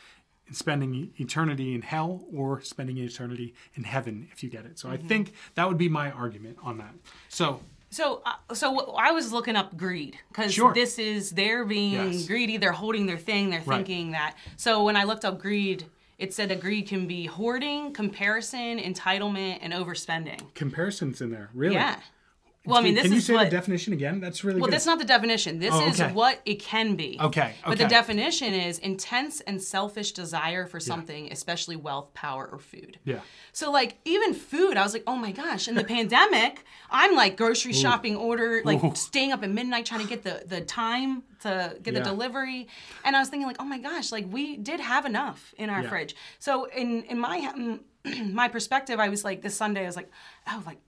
[0.46, 4.78] and spending eternity in hell or spending eternity in heaven, if you get it.
[4.78, 5.04] So, mm-hmm.
[5.04, 6.94] I think that would be my argument on that.
[7.28, 10.74] So, so, uh, so I was looking up greed because sure.
[10.74, 12.26] this is they're being yes.
[12.26, 12.56] greedy.
[12.58, 13.50] They're holding their thing.
[13.50, 14.34] They're thinking right.
[14.34, 14.36] that.
[14.56, 15.84] So when I looked up greed,
[16.18, 20.52] it said that greed can be hoarding, comparison, entitlement, and overspending.
[20.54, 21.76] Comparisons in there, really?
[21.76, 21.96] Yeah.
[22.68, 23.44] Well, I mean, this Can you is say what.
[23.44, 24.20] the definition again?
[24.20, 24.74] That's really well, good.
[24.74, 25.58] that's not the definition.
[25.58, 27.18] This Oh, is what it can be.
[27.20, 32.58] Okay, But the definition is intense and selfish desire for something, especially wealth, power, or
[32.58, 32.98] food.
[33.04, 33.20] yeah.
[33.52, 35.66] So like even food, I was like, oh my gosh!
[35.66, 38.94] In the pandemic, I'm like grocery shopping, order like Ooh.
[38.94, 42.00] staying up at midnight trying to get the the time to get Yeah.
[42.00, 42.68] the delivery,
[43.04, 45.82] and I was thinking like, oh my gosh, like we did have enough in our
[45.82, 45.88] Yeah.
[45.88, 46.14] fridge.
[46.38, 47.80] So in in my um,
[48.34, 50.10] my perspective, I was like this Sunday, I was like,
[50.46, 50.78] oh like.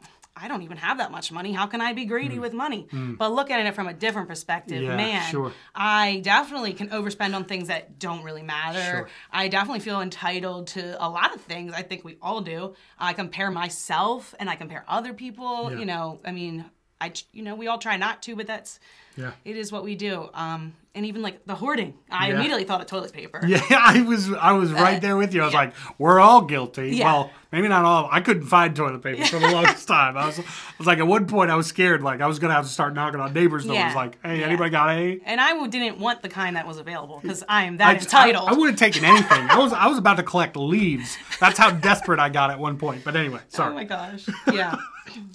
[0.43, 1.53] I don't even have that much money.
[1.53, 2.87] How can I be greedy with money?
[3.19, 4.87] But look at it from a different perspective, Mm.
[4.87, 5.31] Yeah, man.
[5.31, 5.53] sure.
[5.75, 8.83] I definitely can overspend on things that don't really matter.
[8.83, 9.09] Sure.
[9.31, 11.73] I definitely feel entitled to a lot of things.
[11.75, 12.75] I think we all do.
[12.99, 15.71] I compare myself and I compare other people.
[15.73, 15.79] Yeah.
[15.79, 16.65] You know, I mean,
[17.01, 18.79] I you know we all try not to, but that's
[19.17, 19.33] Yeah.
[19.45, 20.29] it is what we do.
[20.35, 22.35] Um, and even like the hoarding, I Yeah.
[22.35, 23.41] immediately thought of toilet paper.
[23.47, 25.43] Yeah, I was I was right uh, there with you.
[25.43, 26.91] I was like, we're all guilty.
[26.97, 27.05] Yeah.
[27.05, 28.09] Well, maybe not all.
[28.11, 30.17] I couldn't find toilet paper for the longest time.
[30.17, 30.43] I was I
[30.79, 32.95] was like at one point I was scared like I was gonna have to start
[32.95, 33.95] knocking on neighbors' doors Yeah.
[33.95, 34.47] like, hey, Yeah.
[34.47, 35.21] anybody got a?
[35.25, 38.49] And I didn't want the kind that was available because I am that I, entitled.
[38.49, 39.49] I, would have taken anything.
[39.51, 41.17] I was I was about to collect leaves.
[41.39, 43.05] That's how desperate I got at one point.
[43.05, 43.71] But anyway, oh sorry.
[43.73, 44.29] oh my gosh.
[44.53, 44.75] Yeah.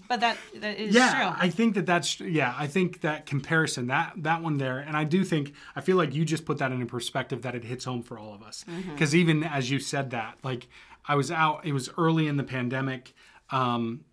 [0.08, 1.38] But that that is yeah true.
[1.40, 5.04] i think that that's yeah i think that comparison that that one there and i
[5.04, 7.86] do think i feel like you just put that in a perspective that it hits
[7.86, 8.92] home for all of us Mm-hmm.
[8.92, 10.68] because even as you said that like
[11.08, 13.14] i was out it was early in the pandemic
[13.52, 14.04] um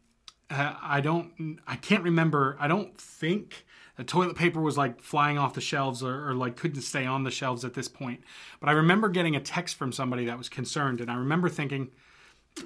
[0.50, 3.64] i don't i can't remember i don't think
[3.96, 7.24] the toilet paper was like flying off the shelves or, or like couldn't stay on
[7.24, 8.20] the shelves at this point
[8.60, 11.90] but i remember getting a text from somebody that was concerned and i remember thinking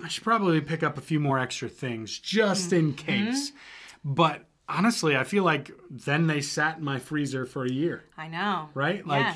[0.03, 3.27] I should probably pick up a few more extra things just in Mm-hmm.
[3.29, 3.53] case.
[4.05, 8.29] But honestly, I feel like then they sat in my freezer for a year, I
[8.29, 8.69] know.
[8.75, 9.07] right?
[9.07, 9.35] Like Yeah.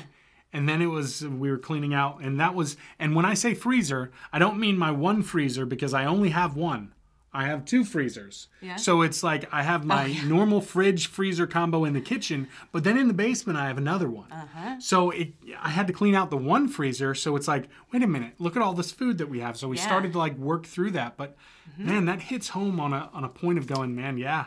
[0.53, 3.53] and then it was we were cleaning out and that was and when I say
[3.53, 6.93] freezer, I don't mean my one freezer because I only have one.
[7.33, 8.47] I have two freezers.
[8.61, 8.75] Yeah.
[8.75, 12.97] So it's like I have my normal fridge freezer combo in the kitchen, but then
[12.97, 14.29] in the basement I have another one.
[14.31, 14.79] Uh-huh.
[14.81, 17.15] So it, I had to clean out the one freezer.
[17.15, 19.55] So it's like, wait a minute, look at all this food that we have.
[19.55, 19.83] So we Yeah.
[19.83, 19.89] Mm-hmm.
[19.89, 21.15] started to like work through that.
[21.15, 21.37] But
[21.77, 24.45] man, that hits home on a on a point of going, man, yeah.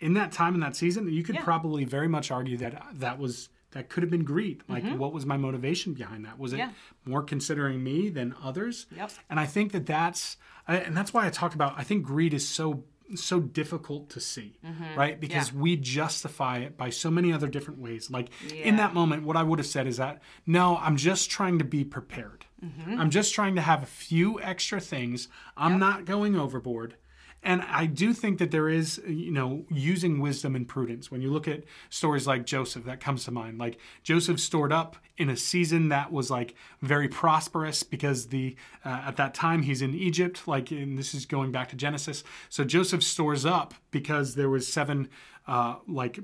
[0.00, 1.42] In that time in that season, you could Yeah.
[1.44, 4.62] probably very much argue that that was that could have been greed.
[4.68, 6.38] Like, what was my motivation behind that?
[6.38, 6.70] Was it Mm-hmm.
[6.70, 7.10] Yeah.
[7.12, 8.86] more considering me than others?
[8.96, 9.10] Yep.
[9.30, 11.74] And I think that that's and that's why I talk about.
[11.76, 14.58] I think greed is so so difficult to see,
[14.94, 15.18] right?
[15.18, 18.10] Because we justify it by so many other different ways.
[18.10, 21.58] Like in that moment, what I would have said is that no, I'm just trying
[21.58, 22.44] to be prepared.
[22.86, 25.28] I'm just trying to have a few extra things.
[25.56, 26.96] I'm not going overboard.
[27.42, 31.10] And I do think that there is, you know, using wisdom and prudence.
[31.10, 33.58] When you look at stories like Joseph, that comes to mind.
[33.58, 39.02] Like Joseph stored up in a season that was like very prosperous because the uh,
[39.06, 40.48] at that time he's in Egypt.
[40.48, 42.24] Like, and this is going back to Genesis.
[42.48, 45.08] So Joseph stores up because there was seven
[45.46, 46.18] uh, like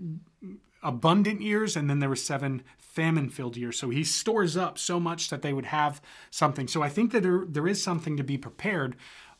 [0.85, 5.01] abundant years and then there were seven famine filled years so he stores up so
[5.01, 6.01] much that they would have
[6.31, 8.95] something so i think that there, there is something to be prepared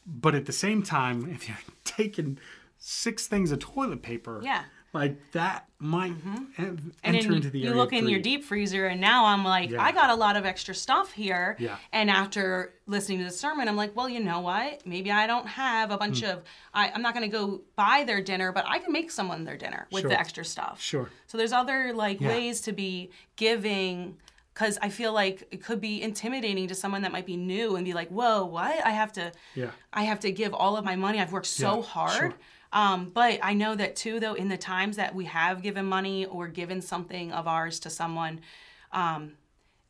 [0.07, 2.39] but at the same time if you're taking
[2.79, 4.65] six things of toilet paper Yeah.
[4.93, 6.45] like that might mm-hmm.
[6.57, 9.45] And enter then into the you area look in your deep freezer, and now I'm
[9.45, 9.83] like, Yeah.
[9.83, 11.57] I got a lot of extra stuff here.
[11.59, 11.77] Yeah.
[11.93, 14.87] And after listening to the sermon, I'm like, well, you know what?
[14.87, 16.31] Maybe I don't have a bunch hmm.
[16.31, 16.43] of.
[16.73, 19.57] I, I'm not going to go buy their dinner, but I can make someone their
[19.57, 20.11] dinner with Sure.
[20.11, 20.81] the extra stuff.
[20.81, 21.11] Sure.
[21.27, 22.29] So there's other like Yeah.
[22.29, 24.17] ways to be giving.
[24.55, 27.85] Because I feel like it could be intimidating to someone that might be new and
[27.85, 28.87] be like, "Whoa, what?
[28.87, 29.71] I have to, Yeah.
[29.93, 31.21] I have to give all of my money.
[31.21, 32.35] I've worked so Yeah, hard." sure.
[32.73, 36.25] Um, but I know that too, though, in the times that we have given money
[36.27, 38.41] or given something of ours to someone,
[38.93, 39.33] um,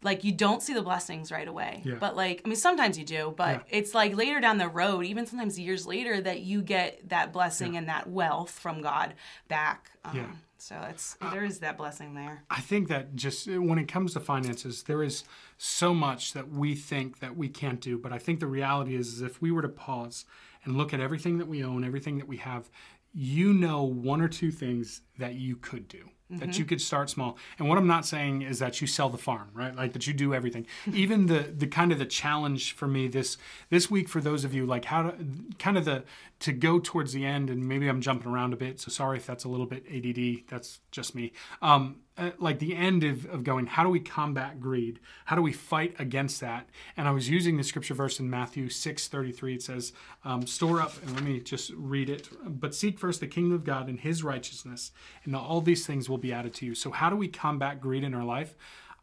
[0.03, 1.81] like you don't see the blessings right away.
[1.85, 1.94] Yeah.
[1.98, 3.79] But like, I mean, sometimes you do, but Yeah.
[3.79, 7.77] it's like later down the road, even sometimes years later, that you get that blessing
[7.77, 9.14] and that wealth from God
[9.48, 9.90] back.
[10.05, 10.27] Um, Yeah.
[10.64, 12.44] So it's there is that blessing there.
[12.48, 15.24] I think that just when it comes to finances, there is
[15.59, 17.98] so much that we think that we can't do.
[17.98, 20.24] But I think the reality is, is if we were to pause
[20.64, 22.70] and look at everything that we own, everything that we have,
[23.12, 26.09] you know one or two things that you could do.
[26.38, 29.18] That you could start small, and what I'm not saying is that you sell the
[29.18, 29.75] farm, right?
[29.75, 30.66] Like that you do everything.
[30.92, 33.37] Even the the kind of the challenge for me this
[33.70, 35.14] this week for those of you like how to
[35.59, 36.05] kind of the
[36.40, 39.27] to go towards the end, and maybe I'm jumping around a bit, so sorry if
[39.27, 40.49] that's a little bit ADD.
[40.49, 41.33] That's just me.
[41.62, 45.00] Um, uh, like the end of, of going, how do we combat greed?
[45.24, 46.68] How do we fight against that?
[46.96, 49.55] And I was using the scripture verse in Matthew 6 33.
[49.55, 49.92] It says,
[50.24, 52.29] um, Store up, and let me just read it.
[52.44, 54.92] But seek first the kingdom of God and his righteousness,
[55.24, 56.74] and all these things will be added to you.
[56.74, 58.55] So, how do we combat greed in our life?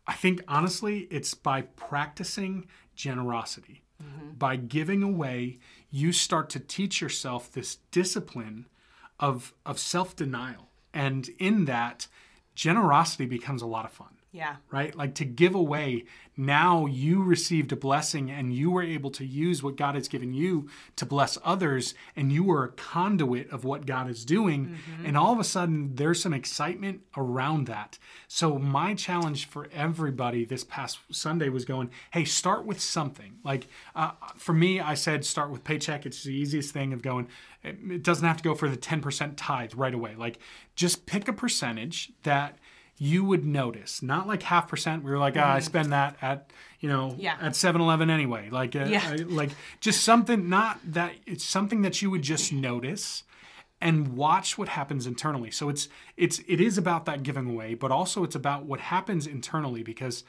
[0.08, 3.84] I think honestly, it's by practicing generosity.
[4.38, 5.60] By giving away,
[5.92, 8.66] you start to teach yourself this discipline
[9.20, 10.70] of of self-denial.
[10.94, 12.08] And in that,
[12.56, 14.56] generosity becomes a lot of fun Yeah.
[14.70, 14.96] right?
[14.96, 16.06] Like to give away,
[16.38, 20.34] now you received a blessing and you were able to use what God has given
[20.34, 24.78] you to bless others, and you were a conduit of what God is doing.
[25.06, 28.00] And all of a sudden, there's some excitement around that.
[28.28, 33.34] So, my challenge for everybody this past Sunday was going, hey, start with something.
[33.44, 36.06] Like uh, for me, I said start with paycheck.
[36.06, 37.28] It's the easiest thing of going,
[37.64, 40.16] it doesn't have to go for the 10% tithe right away.
[40.16, 40.40] Like
[40.76, 42.58] just pick a percentage that
[42.98, 46.52] you would notice not like half percent we were like ah, i spend that at
[46.82, 47.36] you know Yeah.
[47.42, 49.02] at 7-eleven anyway like uh, Yeah.
[49.04, 53.24] I- like just something not that it's something that you would just notice
[53.82, 57.90] and watch what happens internally so it's it's it is about that giving away but
[57.92, 60.24] also it's about what happens internally because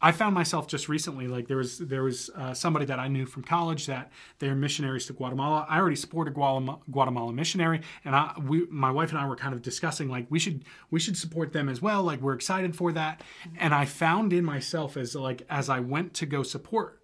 [0.00, 3.24] I found myself just recently like there was there was uh, somebody that I knew
[3.26, 5.66] from college that they're missionaries to Guatemala.
[5.68, 9.54] I already supported Guatemala, Guatemala missionary, and I we my wife and I were kind
[9.54, 12.02] of discussing like we should we should support them as well.
[12.02, 13.22] Like we're excited for that,
[13.58, 17.02] and I found in myself as like as I went to go support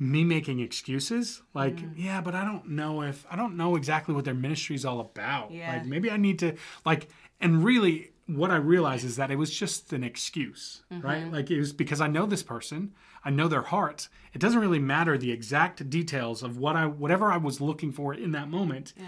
[0.00, 1.92] me making excuses like Mm.
[1.96, 5.00] yeah but i don't know if i don't know exactly what their ministry is all
[5.00, 5.72] about Yeah.
[5.72, 6.54] like maybe i need to
[6.86, 7.08] like
[7.40, 11.06] and really what i realized is that it was just an excuse Mm-hmm.
[11.06, 12.92] right like it was because i know this person
[13.24, 17.32] i know their heart it doesn't really matter the exact details of what i whatever
[17.32, 19.06] i was looking for in that moment Yeah.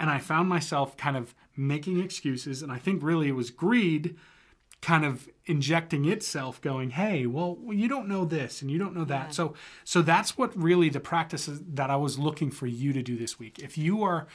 [0.00, 2.62] and I found myself kind of making excuses.
[2.62, 4.16] And I think really it was greed
[4.80, 9.04] kind of injecting itself going hey well you don't know this and you don't know
[9.04, 11.48] that so so that's what really the practice
[11.80, 14.28] that i was looking for you to do this week if you are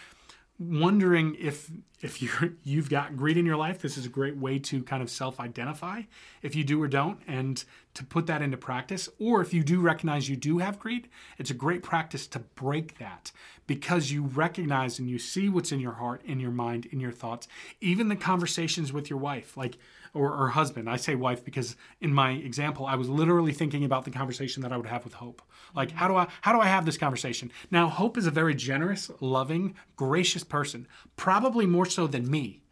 [0.59, 1.69] wondering if
[2.01, 5.01] if you're you've got greed in your life this is a great way to kind
[5.01, 6.01] of self-identify
[6.41, 7.63] if you do or don't and
[7.93, 9.07] to put that into practice.
[9.19, 12.97] Or if you do recognize you do have greed it's a great practice to break
[12.99, 13.31] that
[13.65, 17.11] because you recognize and you see what's in your heart in your mind in your
[17.11, 17.47] thoughts
[17.81, 19.57] even the conversations with your wife.
[19.57, 19.77] Like
[20.13, 24.05] or, or husband i say wife because in my example i was literally thinking about
[24.05, 25.41] the conversation that i would have with hope
[25.75, 25.97] like mm-hmm.
[25.97, 29.11] how do i how do i have this conversation now hope is a very generous
[29.19, 32.63] loving gracious person probably more so than me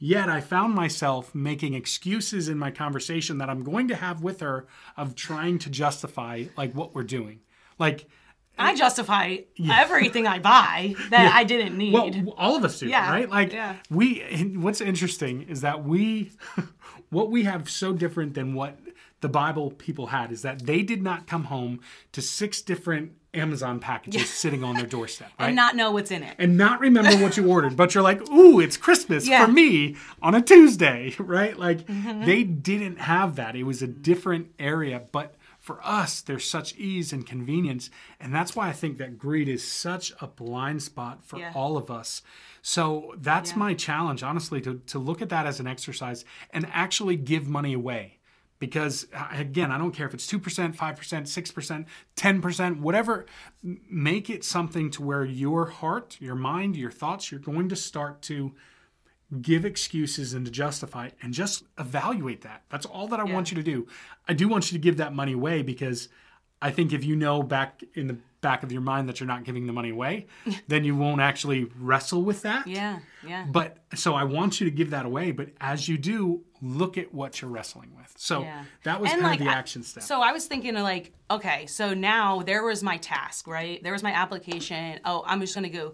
[0.00, 4.40] Yet I found myself making excuses in my conversation that I'm going to have with
[4.40, 7.40] her of trying to justify like what we're doing.
[7.80, 8.06] Like
[8.56, 9.38] I justify
[9.70, 11.92] everything I buy that I didn't need.
[11.92, 13.28] well, all of us do, Yeah, right?
[13.28, 13.76] Like yeah.
[13.90, 14.20] we
[14.56, 16.32] what's interesting is that we
[17.10, 18.78] what we have so different than what
[19.20, 21.80] the Bible people had is that they did not come home
[22.12, 25.48] to six different Amazon packages sitting on their doorstep, right?
[25.48, 26.34] and not know what's in it.
[26.38, 29.44] and not remember what you ordered, but you're like, ooh, it's Christmas Yeah.
[29.44, 31.58] for me on a Tuesday, right?
[31.58, 32.24] Like Mm-hmm.
[32.24, 33.54] they didn't have that.
[33.56, 35.34] It was a different area, but
[35.68, 37.90] for us, there's such ease and convenience.
[38.18, 41.52] And that's why I think that greed is such a blind spot for Yeah.
[41.54, 42.22] all of us.
[42.62, 47.16] So that's my challenge, honestly, to, to look at that as an exercise and actually
[47.16, 48.14] give money away
[48.60, 53.24] because uh, again i don't care if it's 2% 5% 6% 10% whatever
[53.88, 58.20] make it something to where your heart your mind your thoughts you're going to start
[58.20, 58.52] to
[59.42, 63.56] give excuses and to justify and just evaluate that that's all that i want you
[63.56, 63.86] to do
[64.26, 66.08] i do want you to give that money away because
[66.62, 69.42] i think if you know back in the back of your mind that you're not
[69.44, 70.26] giving the money away
[70.68, 73.44] then you won't actually wrestle with that Yeah, yeah.
[73.50, 75.32] but so I want you to give that away.
[75.32, 78.12] But as you do, look at what you're wrestling with.
[78.18, 78.64] So Yeah.
[78.84, 80.04] that was And, kind like, of the action step.
[80.04, 83.82] So I was thinking of like, okay, so now there was my task, right?
[83.82, 85.00] There was my application.
[85.06, 85.92] Oh, I'm just gonna go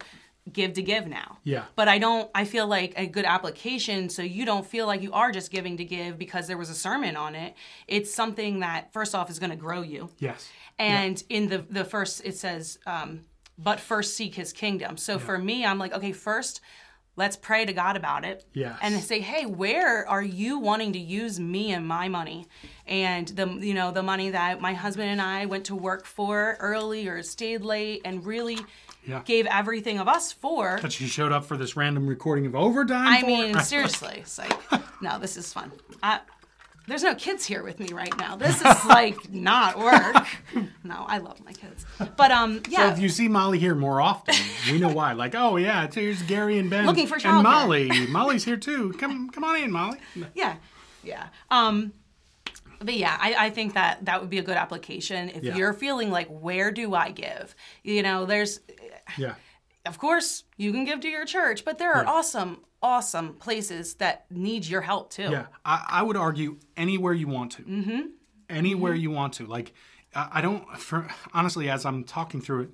[0.53, 1.39] give to give now.
[1.43, 1.65] Yeah.
[1.75, 5.13] But I don't I feel like a good application so you don't feel like you
[5.13, 7.55] are just giving to give because there was a sermon on it.
[7.89, 10.11] It's something that first off is gonna grow you.
[10.19, 10.49] yes.
[10.79, 13.25] And in the the first it says, um,
[13.57, 14.97] but first seek his kingdom.
[14.97, 16.61] So for me, I'm like, okay, first
[17.17, 18.45] let's pray to God about it.
[18.53, 18.77] Yes.
[18.83, 22.47] And say, hey, where are you wanting to use me and my money?
[22.87, 26.57] And the you know, the money that my husband and I went to work for
[26.61, 28.59] early or stayed late and really
[29.07, 29.23] Yeah.
[29.25, 30.79] gave everything of us for.
[30.83, 33.07] That she showed up for this random recording of overtime.
[33.09, 33.27] I for?
[33.27, 34.53] mean, seriously, it's like,
[35.03, 35.73] no, this is fun.
[36.03, 36.21] I,
[36.87, 38.37] there's no kids here with me right now.
[38.37, 40.27] This is like not work.
[40.85, 41.87] No, I love my kids,
[42.17, 42.89] but um, yeah.
[42.89, 44.35] So if you see Molly here more often,
[44.71, 45.13] we know why.
[45.13, 46.85] Like, oh yeah, it's- here's Gary and Ben.
[46.87, 47.43] Looking for and.
[47.43, 47.91] Molly.
[48.09, 48.93] Molly's here too.
[48.99, 49.99] Come, come on in, Molly.
[50.35, 50.57] yeah
[51.03, 51.93] yeah um
[52.81, 55.55] but yeah I, I think that that would be a good application if Yeah.
[55.55, 58.61] you're feeling like where do i give you know there's
[59.19, 59.35] Yeah.
[59.87, 64.27] of course you can give to your church but there are awesome awesome places that
[64.31, 67.63] need your help too Yeah, I, I would argue anywhere you want to.
[67.63, 68.01] Mm-hmm.
[68.51, 69.47] Anywhere you want to.
[69.47, 69.73] Like,
[70.15, 70.65] I I don't.
[70.77, 72.71] For honestly, as I'm talking through it,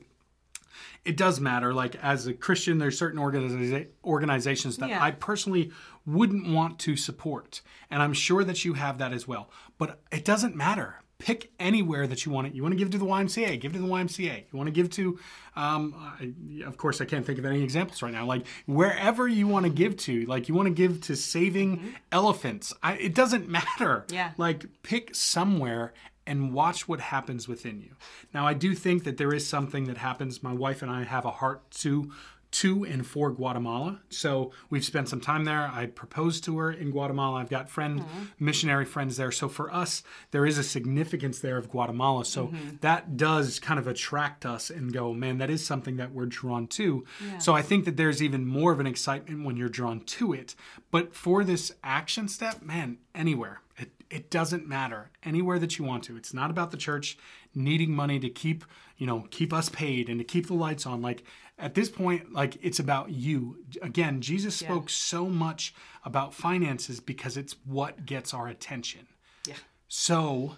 [1.04, 1.72] it does matter.
[1.72, 5.00] Like as a Christian, there's certain organiza- organizations that Yeah.
[5.02, 5.70] I personally
[6.04, 9.48] wouldn't want to support, and I'm sure that you have that as well.
[9.78, 10.96] But it doesn't matter.
[11.20, 12.54] Pick anywhere that you want it.
[12.54, 14.44] You want to give to the YMCA, give to the YMCA.
[14.50, 15.18] You want to give to,
[15.54, 18.24] um, I, of course, I can't think of any examples right now.
[18.24, 22.74] Like wherever you want to give to, like you want to give to saving elephants.
[22.82, 24.06] I, it doesn't matter.
[24.08, 24.32] Yeah.
[24.36, 25.92] Like pick somewhere
[26.26, 27.96] and watch what happens within you.
[28.32, 30.42] Now, I do think that there is something that happens.
[30.42, 32.12] My wife and I have a heart to
[32.50, 34.00] to and for Guatemala.
[34.08, 35.70] So we've spent some time there.
[35.72, 37.38] I proposed to her in Guatemala.
[37.38, 38.04] I've got friend
[38.38, 39.30] missionary friends there.
[39.30, 42.24] So for us, there is a significance there of Guatemala.
[42.24, 42.76] So mm-hmm.
[42.80, 46.66] that does kind of attract us and go, man, that is something that we're drawn
[46.68, 47.04] to.
[47.38, 50.54] So I think that there's even more of an excitement when you're drawn to it.
[50.90, 53.60] But for this action step, man, anywhere.
[53.78, 56.16] It, it doesn't matter anywhere that you want to.
[56.16, 57.16] It's not about the church
[57.54, 58.64] needing money to keep,
[58.98, 61.00] you know, keep us paid and to keep the lights on.
[61.00, 61.24] Like
[61.60, 63.58] at this point, like it's about you.
[63.82, 69.06] Again, Jesus spoke so much about finances because it's what gets our attention.
[69.46, 69.54] Yeah.
[69.88, 70.56] So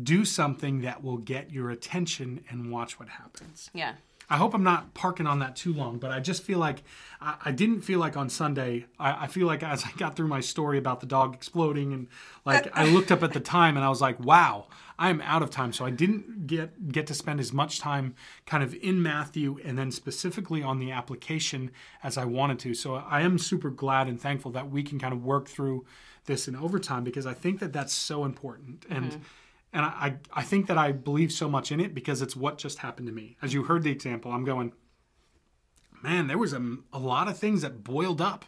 [0.00, 3.70] do something that will get your attention and watch what happens.
[3.74, 3.94] Yeah.
[4.30, 6.84] I hope I'm not parking on that too long, but I just feel like
[7.20, 8.86] I, I didn't feel like on Sunday.
[8.96, 12.06] I, I feel like as I got through my story about the dog exploding, and
[12.46, 14.68] like I looked up at the time and I was like, "Wow,
[15.00, 18.14] I am out of time." So I didn't get get to spend as much time
[18.46, 21.72] kind of in Matthew and then specifically on the application
[22.04, 22.72] as I wanted to.
[22.74, 25.84] So I am super glad and thankful that we can kind of work through
[26.26, 29.10] this in overtime because I think that that's so important and.
[29.10, 29.22] Mm-hmm.
[29.72, 32.78] And I, I think that I believe so much in it because it's what just
[32.78, 33.36] happened to me.
[33.40, 34.72] As you heard the example, I'm going,
[36.02, 38.44] man, there was a, a lot of things that boiled up.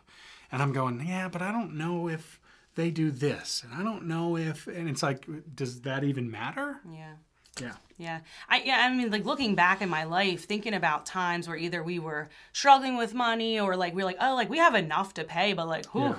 [0.51, 2.41] And I'm going, yeah, but I don't know if
[2.75, 3.63] they do this.
[3.65, 6.81] And I don't know if, and it's like, does that even matter?
[6.91, 7.15] Yeah.
[7.61, 7.75] Yeah.
[7.99, 8.21] Yeah.
[8.49, 11.83] I yeah, I mean like looking back in my life, thinking about times where either
[11.83, 15.25] we were struggling with money or like we're like, oh, like we have enough to
[15.25, 16.19] pay, but like whew, Yeah.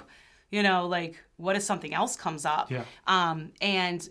[0.52, 2.70] you know, like what if something else comes up?
[2.70, 2.86] Yeah.
[3.08, 4.08] Um and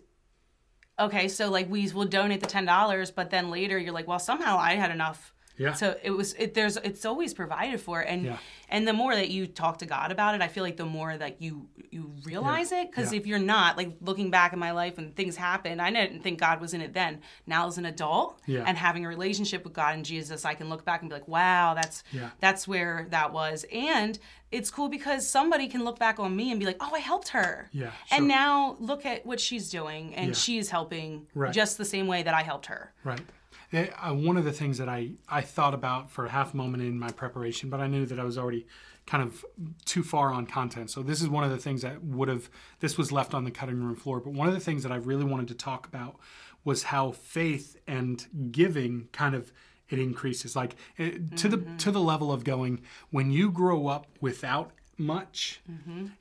[0.98, 4.18] okay, so like we will donate the ten dollars, but then later you're like, well,
[4.18, 5.32] somehow I had enough.
[5.58, 5.74] Yeah.
[5.74, 8.38] So it was it there's it's always provided for and Yeah.
[8.70, 11.14] and the more that you talk to God about it, I feel like the more
[11.16, 13.20] that you you realize it because Yeah.
[13.20, 16.40] if you're not like looking back in my life and things happen, I didn't think
[16.40, 17.20] God was in it then.
[17.46, 18.64] Now as an adult Yeah.
[18.66, 21.28] and having a relationship with God and Jesus, I can look back and be like,
[21.28, 22.30] wow, that's Yeah.
[22.40, 23.66] that's where that was.
[23.70, 24.18] And
[24.52, 27.28] it's cool because somebody can look back on me and be like, oh, I helped
[27.28, 27.68] her.
[27.72, 30.34] Yeah, And now look at what she's doing and Yeah.
[30.34, 31.52] she's helping Right.
[31.52, 32.92] just the same way that I helped her.
[33.02, 33.22] Right.
[33.72, 36.82] Eh, uh, one of the things that I, I thought about for a half moment
[36.82, 38.66] in my preparation, but I knew that I was already
[39.06, 39.44] kind of
[39.86, 40.90] too far on content.
[40.90, 42.48] So this is one of the things that would have
[42.80, 44.20] this was left on the cutting room floor.
[44.20, 46.16] But one of the things that I really wanted to talk about
[46.64, 49.52] was how faith and giving kind of
[49.92, 50.56] it increases.
[50.56, 55.60] Like eh, to the to the level of going when you grow up without much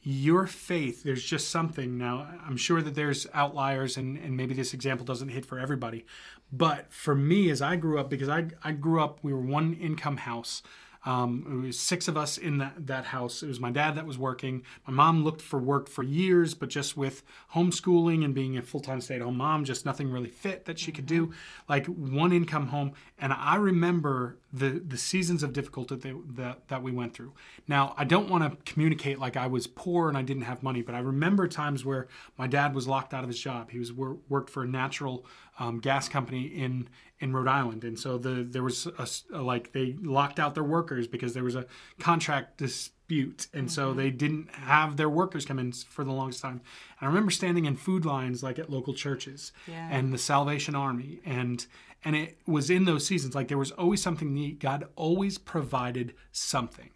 [0.01, 1.97] your faith there's just something.
[1.97, 6.05] Now i'm sure that there's outliers and, and maybe this example doesn't hit for everybody.
[6.51, 9.74] But for me as i grew up because i, I grew up we were one
[9.74, 10.63] income house
[11.04, 13.41] um, it was six of us in that, that house.
[13.41, 14.62] It was my dad that was working.
[14.86, 17.24] My mom looked for work for years, but just with
[17.56, 20.78] homeschooling and being a full time stay at home mom, just nothing really fit that
[20.78, 21.34] she could do.
[21.68, 22.93] Like one income home.
[23.18, 27.34] And I remember the, the seasons of difficulty that, that, that we went through.
[27.68, 30.84] Now, I don't want to communicate like I was poor and I didn't have money,
[30.84, 33.72] but I remember times where my dad was locked out of his job.
[33.72, 35.26] He was worked for a natural
[35.58, 36.89] um, gas company in
[37.22, 40.63] in Rhode Island, and so the there was a a like they locked out their
[40.63, 41.65] workers because there was a
[41.99, 43.97] contract dispute, and so mm-hmm.
[43.99, 46.61] they didn't have their workers come in for the longest time.
[46.99, 49.88] And I remember standing in food lines like at local churches Yeah.
[49.89, 51.65] and the Salvation Army, and
[52.03, 54.59] and it was in those seasons like there was always something neat.
[54.59, 56.89] God always provided something.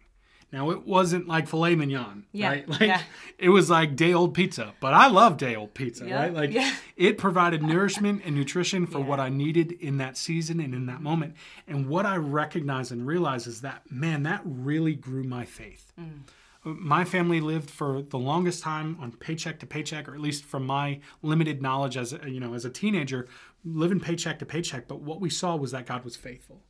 [0.52, 2.68] Now it wasn't like filet mignon, Yeah, right?
[2.80, 3.02] Like yeah.
[3.38, 6.32] it was like day old pizza, but I love day old pizza, Yeah, right?
[6.32, 6.56] Like
[6.96, 11.02] it provided nourishment and nutrition for what I needed in that season and in that
[11.02, 11.34] moment.
[11.66, 15.92] And what I recognize and realize is that, man, that really grew my faith.
[16.00, 16.20] Mm.
[16.64, 20.44] Uh, my family lived for the longest time on paycheck to paycheck, or at least
[20.44, 23.28] from my limited knowledge as a, you know as a teenager,
[23.64, 24.88] living paycheck to paycheck.
[24.88, 26.62] But what we saw was that God was faithful.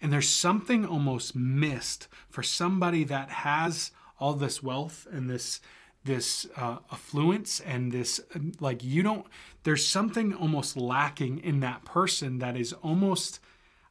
[0.00, 5.60] And there's something almost missed for somebody that has all this wealth and this
[6.02, 9.26] this uh, affluence and this um, like you don't
[9.64, 13.38] there's something almost lacking in that person that is almost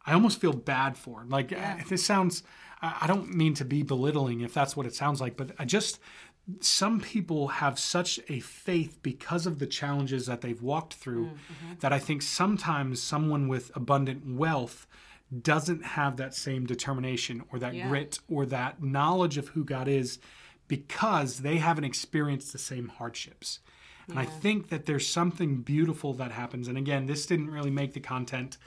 [0.06, 1.24] I almost feel bad for.
[1.28, 2.42] Like uh, this sounds
[2.82, 5.66] I I don't mean to be belittling if that's what it sounds like, but I
[5.66, 6.00] just
[6.62, 11.74] some people have such a faith because of the challenges that they've walked through Mm-hmm.
[11.82, 14.88] that I think sometimes someone with abundant wealth
[15.44, 17.88] doesn't have that same determination or that Yeah.
[17.88, 20.20] grit or that knowledge of who God is
[20.68, 23.60] because they haven't experienced the same hardships.
[24.08, 26.68] And I think that there's something beautiful that happens.
[26.68, 28.58] And again, this didn't really make the content,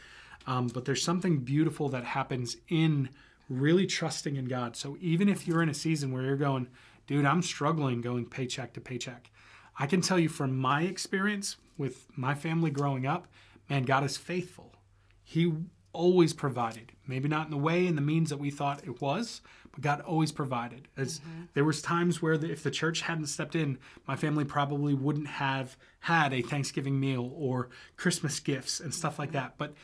[0.46, 3.08] um, but there's something beautiful that happens in
[3.48, 4.76] really trusting in God.
[4.76, 6.68] So even if you're in a season where you're going,
[7.08, 9.32] dude, I'm struggling going paycheck to paycheck,
[9.78, 13.26] I can tell you from my experience with my family growing up,
[13.68, 14.76] man, God is faithful.
[15.24, 15.52] He
[15.92, 16.92] always provided.
[17.06, 19.40] Maybe not in the way and the means that we thought it was,
[19.72, 20.88] but God always provided.
[20.96, 21.44] As mm-hmm.
[21.54, 25.26] there was times where the, if the church hadn't stepped in, my family probably wouldn't
[25.26, 29.38] have had a Thanksgiving meal or Christmas gifts and stuff like mm-hmm.
[29.38, 29.54] that.
[29.58, 29.74] But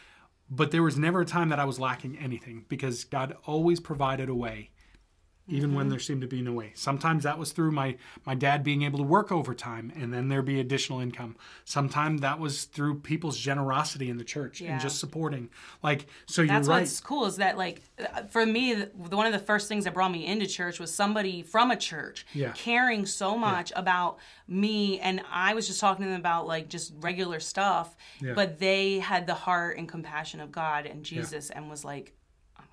[0.51, 4.31] but there was never a time that I was lacking anything because God always provided
[4.31, 4.71] a way
[5.49, 5.91] even when mm-hmm.
[5.91, 6.73] there seemed to be no way.
[6.75, 7.97] Sometimes that was through my
[8.27, 11.37] my dad being able to work overtime and then there be additional income.
[11.65, 14.73] Sometimes that was through people's generosity in the church Yeah.
[14.73, 15.49] and just supporting.
[15.83, 16.81] Like so you're That's right.
[16.81, 17.83] what's cool is that like
[18.31, 21.43] for me the, one of the first things that brought me into church was somebody
[21.43, 22.53] from a church Yeah.
[22.53, 26.93] caring so much about me and I was just talking to them about like just
[27.01, 28.35] regular stuff Yeah.
[28.35, 32.15] but they had the heart and compassion of God and Jesus and was like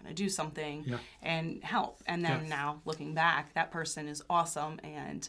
[0.08, 0.98] To do something Yeah.
[1.22, 2.50] and help and then Yeah.
[2.50, 5.28] now looking back that person is awesome and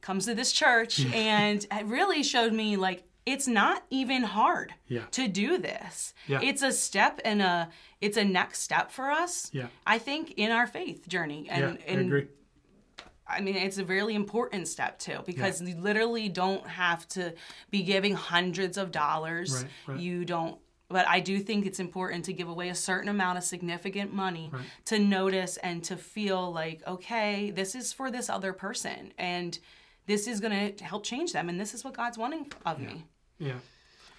[0.00, 5.04] comes to this church and it really showed me like it's not even hard Yeah.
[5.12, 6.12] to do this.
[6.26, 6.40] Yeah.
[6.42, 7.70] It's a step and a
[8.00, 9.50] it's a next step for us.
[9.52, 9.68] Yeah.
[9.86, 12.28] I think in our faith journey and yeah, I and agree.
[13.26, 17.32] I mean it's a really important step too because you literally don't have to
[17.70, 19.54] be giving hundreds of dollars.
[19.54, 20.00] Right, right.
[20.00, 20.58] You don't
[20.94, 24.52] but I do think it's important to give away a certain amount of significant money
[24.84, 29.58] to notice and to feel like, okay, this is for this other person and
[30.06, 33.06] this is going to help change them and this is what God's wanting of me.
[33.40, 33.54] Yeah.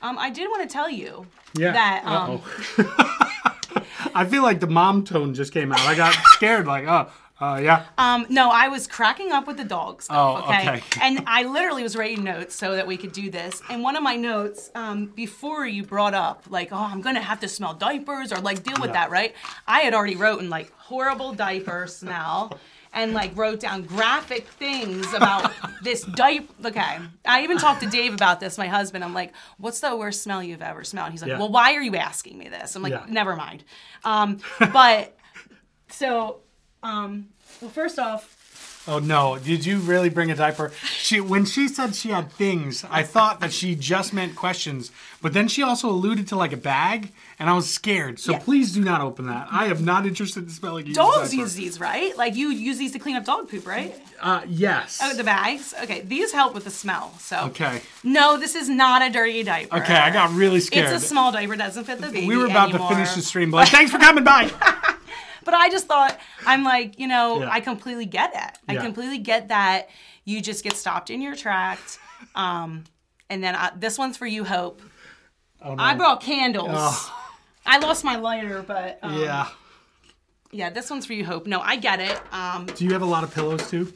[0.01, 1.71] Um, I did want to tell you Yeah.
[1.71, 2.41] that um.
[4.13, 5.79] I feel like the mom tone just came out.
[5.79, 7.09] I got scared like, oh,
[7.39, 7.85] uh, yeah.
[7.97, 10.15] Um, no, I was cracking up with the dog stuff.
[10.17, 10.69] Oh, okay?
[10.69, 10.81] okay.
[11.01, 13.61] and I literally was writing notes so that we could do this.
[13.69, 17.41] And one of my notes, um, before you brought up, like, oh, I'm gonna have
[17.41, 18.93] to smell diapers or like deal with Yeah.
[18.93, 19.35] that, right?
[19.67, 22.57] I had already written like horrible diaper smell.
[22.97, 25.51] And like wrote down graphic things about
[25.83, 26.47] this diaper.
[26.67, 29.03] Okay, I even talked to Dave about this, my husband.
[29.03, 31.39] I'm like, "What's the worst smell you've ever smelled?" And He's like, Yeah.
[31.39, 33.05] "Well, why are you asking me this?" I'm like, Yeah.
[33.09, 33.65] "Never mind."
[34.05, 34.37] Um,
[34.71, 35.17] but
[35.89, 36.37] so,
[36.85, 37.27] um,
[37.61, 38.35] well, first off,
[38.87, 39.39] Oh no!
[39.39, 40.71] Did you really bring a diaper?
[40.85, 44.91] She when she said she had things, I thought that she just meant questions,
[45.23, 48.19] but then she also alluded to like a bag, and I was scared.
[48.19, 48.39] So Yeah.
[48.39, 49.47] please do not open that.
[49.49, 50.91] I am not interested in smelling.
[50.93, 52.15] Dogs use these, right?
[52.15, 53.99] Like you use these to clean up dog poop, right?
[54.21, 54.99] Uh, yes.
[55.01, 55.73] Oh, the bags.
[55.81, 57.11] Okay, these help with the smell.
[57.17, 57.81] So okay.
[58.03, 59.77] no, this is not a dirty diaper.
[59.77, 60.93] Okay, I got really scared.
[60.93, 62.27] It's a small diaper, doesn't fit the baby.
[62.27, 62.89] we were about anymore.
[62.89, 64.51] to finish the stream, but like, thanks for coming by.
[65.45, 67.49] But I just thought, I'm like, you know, Yeah.
[67.51, 68.57] I completely get it.
[68.67, 68.81] I Yeah.
[68.81, 69.89] completely get that
[70.25, 71.97] you just get stopped in your tracks.
[72.33, 72.83] Um,
[73.29, 74.81] and then I, this one's for you, Hope.
[75.61, 75.81] Oh, no.
[75.83, 77.09] I brought candles.
[77.65, 79.47] I lost my lighter, but um, yeah.
[80.51, 80.69] yeah.
[80.69, 81.47] this one's for you, Hope.
[81.47, 82.19] No, I get it.
[82.33, 83.93] Um, Do you have a lot of pillows too?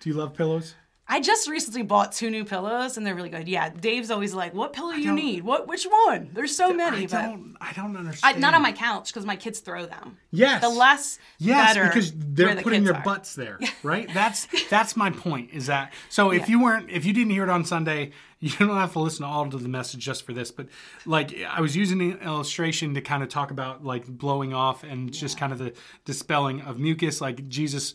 [0.00, 0.74] Do you love pillows?
[1.10, 3.48] I just recently bought two new pillows, and they're really good.
[3.48, 5.42] Yeah, Dave's always like, "What pillow you need?
[5.42, 5.66] What?
[5.66, 6.30] Which one?
[6.34, 7.56] There's so many." I but don't.
[7.60, 8.36] I don't understand.
[8.36, 10.18] I, not on my couch because my kids throw them.
[10.30, 10.60] Yes.
[10.60, 13.02] The less, Yes, better because they're the putting their are.
[13.02, 14.12] butts there, right?
[14.12, 15.50] That's that's my point.
[15.54, 16.30] Is that so?
[16.30, 19.22] If you weren't, if you didn't hear it on Sunday, you don't have to listen
[19.24, 20.50] to all of the message just for this.
[20.50, 20.66] But
[21.06, 25.10] like, I was using an illustration to kind of talk about like blowing off and
[25.12, 25.72] just kind of the
[26.04, 27.20] dispelling of mucus.
[27.22, 27.94] Like Jesus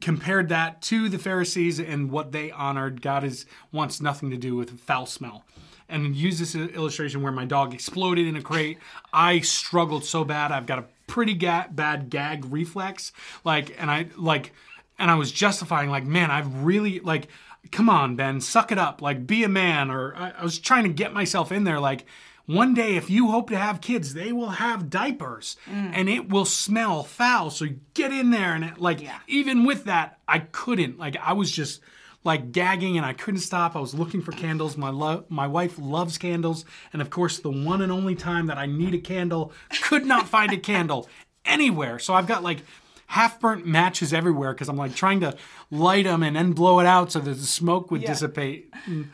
[0.00, 3.02] compared that to the Pharisees and what they honored.
[3.02, 5.44] God is wants nothing to do with foul smell.
[5.88, 8.78] And use this illustration where my dog exploded in a crate.
[9.12, 10.50] I struggled so bad.
[10.50, 13.12] I've got a pretty ga- bad gag reflex.
[13.44, 14.52] Like, and I like,
[14.98, 17.28] and I was justifying like, man, I've really like,
[17.70, 19.02] come on, Ben, suck it up.
[19.02, 19.90] Like, be a man.
[19.90, 21.80] Or I, I was trying to get myself in there.
[21.80, 22.06] Like,
[22.46, 25.90] one day, if you hope to have kids, they will have diapers, mm.
[25.94, 27.50] and it will smell foul.
[27.50, 29.18] So get in there, and it, like, Yeah.
[29.26, 30.98] even with that, I couldn't.
[30.98, 31.80] Like, I was just
[32.22, 33.76] like gagging and I couldn't stop.
[33.76, 34.78] I was looking for candles.
[34.78, 38.56] My lo- my wife loves candles, and of course, the one and only time that
[38.56, 41.06] I need a candle, could not find a candle
[41.44, 41.98] anywhere.
[41.98, 42.60] So I've got like
[43.08, 45.36] half burnt matches everywhere because I'm like trying to
[45.70, 48.08] light them and then blow it out so that the smoke would Yeah.
[48.08, 48.70] dissipate.
[48.86, 49.10] And,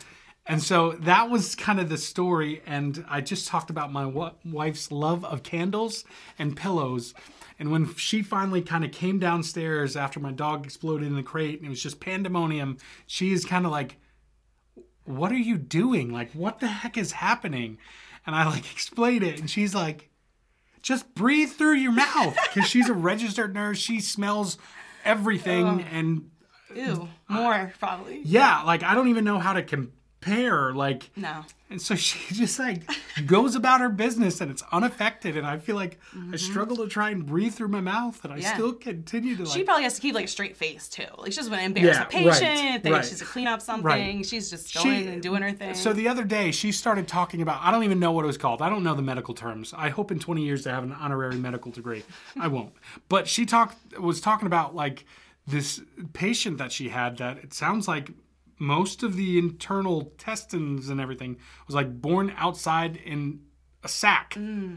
[0.50, 2.60] And so that was kind of the story.
[2.66, 6.04] And I just talked about my wife's love of candles
[6.40, 7.14] and pillows.
[7.60, 11.58] And when she finally kind of came downstairs after my dog exploded in the crate
[11.58, 13.98] and it was just pandemonium, she is kind of like,
[15.04, 16.12] What are you doing?
[16.12, 17.78] Like, what the heck is happening?
[18.26, 19.38] And I like explained it.
[19.38, 20.10] And she's like,
[20.82, 22.36] Just breathe through your mouth.
[22.52, 23.78] Because she's a registered nurse.
[23.78, 24.58] She smells
[25.04, 25.82] everything.
[25.92, 26.28] And
[26.74, 28.22] Ew, more probably.
[28.24, 29.62] yeah, like I don't even know how to
[30.20, 30.72] compare.
[30.74, 31.44] Like, No.
[31.70, 32.82] and so she just like
[33.26, 35.36] goes about her business and it's unaffected.
[35.36, 35.98] And I feel like
[36.32, 38.42] I struggle to try and breathe through my mouth, and I Mm-hmm.
[38.44, 38.54] Yeah.
[38.54, 39.52] still continue to like.
[39.52, 41.04] She probably has to keep like a straight face too.
[41.18, 42.84] Like she doesn't want to embarrass Yeah, a patient.
[42.84, 43.04] right, right.
[43.04, 43.84] she's to clean up something.
[43.84, 44.24] Right.
[44.26, 45.74] She's just She- going and doing her thing.
[45.74, 47.60] So the other day, she started talking about.
[47.62, 48.62] I don't even know what it was called.
[48.62, 49.74] I don't know the medical terms.
[49.76, 52.02] I hope in 20 years to have an honorary medical degree.
[52.38, 52.72] I won't.
[53.08, 55.04] But she talked was talking about like
[55.46, 55.80] this
[56.12, 58.10] patient that she had that it sounds like
[58.60, 63.40] most of the internal intestines and everything was like born outside in
[63.82, 64.34] a sack.
[64.34, 64.76] Mm.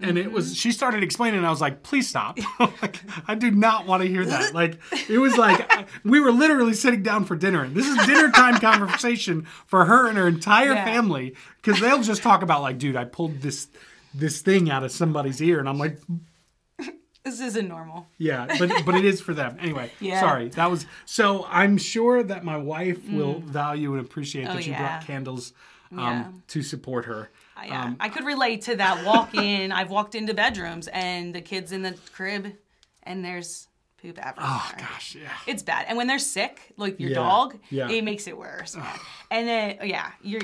[0.00, 0.54] And it was, mm-hmm.
[0.54, 2.38] she started explaining, and I was like, please stop.
[2.58, 4.44] like, I do not want to hear that.
[4.54, 4.78] Like,
[5.08, 7.62] it was like, we were literally sitting down for dinner.
[7.62, 10.84] And this is dinner time conversation for her and her entire Yeah.
[10.84, 11.34] family.
[11.62, 13.68] Because they'll just talk about, like, dude, I pulled this
[14.12, 15.58] this thing out of somebody's ear.
[15.58, 15.98] And I'm like,
[17.24, 18.06] this isn't normal.
[18.18, 19.56] yeah, but but it is for them.
[19.60, 20.20] Anyway, Yeah.
[20.20, 20.48] sorry.
[20.50, 24.72] That was, so I'm sure that my wife will value and appreciate that Oh, you
[24.72, 24.78] yeah.
[24.98, 25.52] brought candles
[25.90, 26.26] um, Yeah.
[26.48, 27.30] to support her.
[27.56, 29.72] I- Yeah, Um, I could relate to that walk in.
[29.72, 32.52] I've walked into bedrooms and the kids in the crib,
[33.04, 33.68] and there's
[34.02, 34.50] poop everywhere.
[34.52, 35.30] Oh, gosh, yeah.
[35.46, 35.86] It's bad.
[35.88, 37.88] And when they're sick, like your Yeah, dog, yeah.
[37.88, 38.76] it makes it worse.
[39.30, 40.42] and then yeah, you're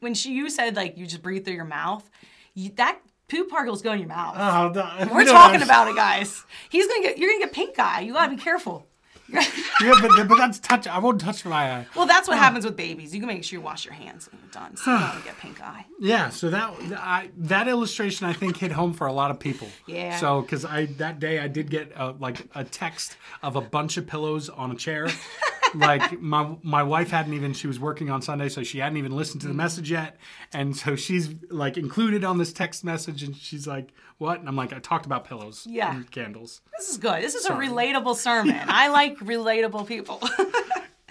[0.00, 2.08] when she you said like you just breathe through your mouth,
[2.54, 4.36] you, that poop particles go in your mouth.
[4.36, 6.44] Oh, no, we We're talking about it, guys.
[6.70, 8.00] He's gonna get you're gonna get pink eye.
[8.00, 8.86] You gotta be careful.
[9.82, 10.86] Yeah, but, but that's touch.
[10.86, 11.86] I won't touch my eye.
[11.94, 12.40] Well, that's what oh.
[12.40, 13.14] happens with babies.
[13.14, 15.36] You can make sure you wash your hands when you're done, so you don't get
[15.36, 15.84] pink eye.
[16.00, 19.68] Yeah, so that I, that illustration I think hit home for a lot of people.
[19.86, 20.16] Yeah.
[20.16, 23.98] So because I that day I did get a, like a text of a bunch
[23.98, 25.08] of pillows on a chair.
[25.78, 29.12] like my my wife hadn't even she was working on Sunday, so she hadn't even
[29.14, 29.58] listened to the mm.
[29.58, 30.16] message yet,
[30.52, 34.56] and so she's like included on this text message, and she's like, "What?" And I'm
[34.56, 35.94] like, "I talked about pillows Yeah.
[35.94, 37.22] and candles." This is good.
[37.22, 37.66] This is Sorry.
[37.66, 38.56] a relatable sermon.
[38.68, 40.20] I like relatable people.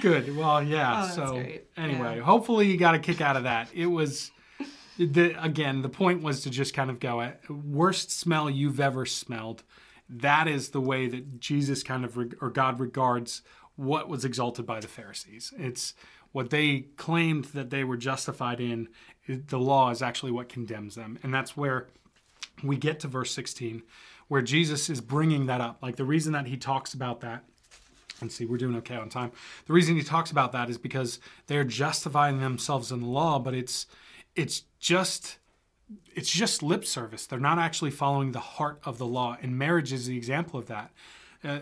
[0.01, 0.35] Good.
[0.35, 1.05] Well, yeah.
[1.09, 1.63] Oh, so great.
[1.77, 2.23] anyway, Yeah.
[2.23, 3.69] hopefully you got a kick out of that.
[3.73, 4.29] It was
[4.97, 9.05] the again the point was to just kind of go at worst smell you've ever
[9.05, 9.63] smelled.
[10.09, 13.41] That is the way that Jesus kind of or God regards
[13.75, 15.53] what was exalted by the Pharisees.
[15.57, 15.93] It's
[16.31, 18.89] what they claimed that they were justified in.
[19.27, 21.87] The law is actually what condemns them, and that's where
[22.63, 23.83] we get to verse 16
[24.27, 25.81] where Jesus is bringing that up.
[25.81, 27.43] Like the reason that he talks about that
[28.21, 29.31] and see, we're doing okay on time.
[29.67, 33.53] The reason he talks about that is because they're justifying themselves in the law, but
[33.53, 33.87] it's
[34.35, 35.37] it's just
[36.13, 37.25] it's just lip service.
[37.27, 40.67] They're not actually following the heart of the law, and marriage is the example of
[40.67, 40.91] that.
[41.43, 41.59] Uh,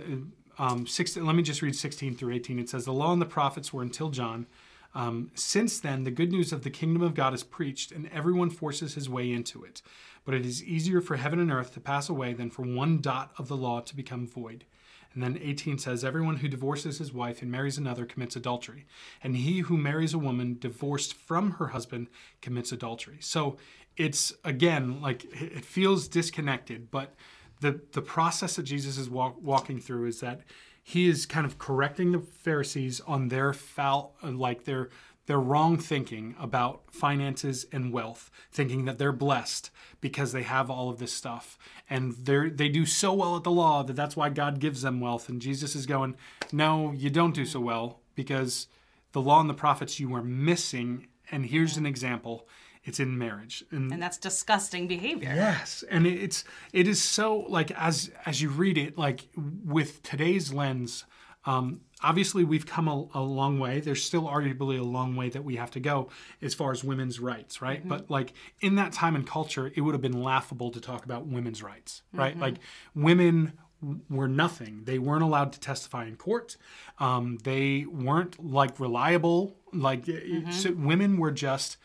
[0.58, 2.60] um, 16, let me just read 16 through 18.
[2.60, 4.48] It says, The law and the prophets were until John.
[4.96, 8.50] Um, since then, the good news of the kingdom of God is preached, and everyone
[8.50, 9.82] forces his way into it.
[10.24, 13.32] But it is easier for heaven and earth to pass away than for one dot
[13.38, 14.66] of the law to become void.
[15.14, 18.86] And then 18 says, Everyone who divorces his wife and marries another commits adultery.
[19.24, 22.08] And he who marries a woman divorced from her husband
[22.42, 23.18] commits adultery.
[23.20, 23.58] So
[23.96, 27.14] it's, again, like it it feels disconnected, but
[27.64, 30.42] the, the process that Jesus is walk, walking through is that
[30.84, 34.90] he is kind of correcting the Pharisees on their foul, like their
[35.26, 39.70] their wrong thinking about finances and wealth, thinking that they're blessed
[40.02, 41.58] because they have all of this stuff,
[41.90, 45.00] and they they do so well at the law that that's why God gives them
[45.00, 45.30] wealth.
[45.30, 46.16] And Jesus is going,
[46.52, 48.68] no, you don't do so well because
[49.14, 51.08] the law and the prophets you are missing.
[51.32, 52.46] And here's an example:
[52.86, 55.32] it's in marriage, and and that's disgusting behavior.
[55.34, 59.28] Yes, and it's it is so like as as you read it, like
[59.66, 61.06] with today's lens,
[61.46, 63.80] um, obviously we've come a, a long way.
[63.80, 66.10] There's still arguably a long way that we have to go
[66.42, 67.88] as far as women's rights, right?
[67.88, 71.26] But like in that time and culture, it would have been laughable to talk about
[71.26, 72.38] women's rights, right?
[72.38, 72.56] Like
[72.96, 73.54] women
[74.10, 74.84] were nothing.
[74.86, 76.58] They weren't allowed to testify in court.
[77.00, 79.58] Um, they weren't like reliable.
[79.74, 80.06] Like
[80.52, 81.78] so women were just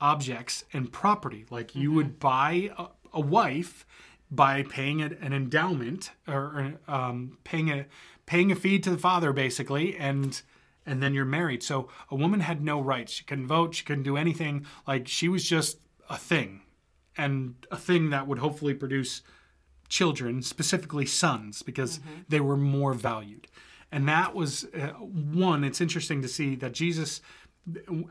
[0.00, 1.46] objects and property.
[1.50, 3.86] Like you would buy a, a wife
[4.30, 7.86] by paying a, an endowment or um, paying a
[8.26, 10.42] paying a fee to the father, basically, and
[10.84, 11.62] and then you're married.
[11.62, 13.12] So a woman had no rights.
[13.12, 13.74] She couldn't vote.
[13.74, 14.66] She couldn't do anything.
[14.86, 15.78] Like she was just
[16.08, 16.62] a thing,
[17.16, 19.22] and a thing that would hopefully produce
[19.88, 23.46] children, specifically sons, because they were more valued.
[23.92, 25.62] And that was uh, one.
[25.62, 27.20] It's interesting to see that Jesus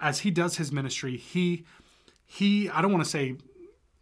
[0.02, 1.66] as he does his ministry, he
[2.26, 3.36] he I don't want to say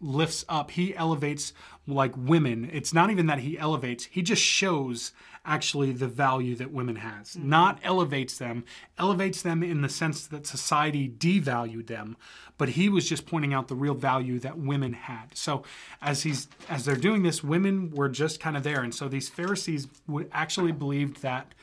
[0.04, 0.72] lifts up.
[0.72, 1.54] He elevates
[1.88, 2.70] like women.
[2.72, 4.06] It's not even that he elevates.
[4.06, 5.14] He just shows
[5.46, 7.32] actually the value that women has.
[7.32, 7.50] Mm-hmm.
[7.50, 8.66] Not elevates them.
[8.98, 12.18] Elevates them in the sense that society devalued them,
[12.58, 15.36] but he was just pointing out the real value that women had.
[15.36, 15.64] So
[16.02, 19.30] as he's as they're doing this, women were just kind of there, and so these
[19.30, 21.54] Pharisees would actually believed that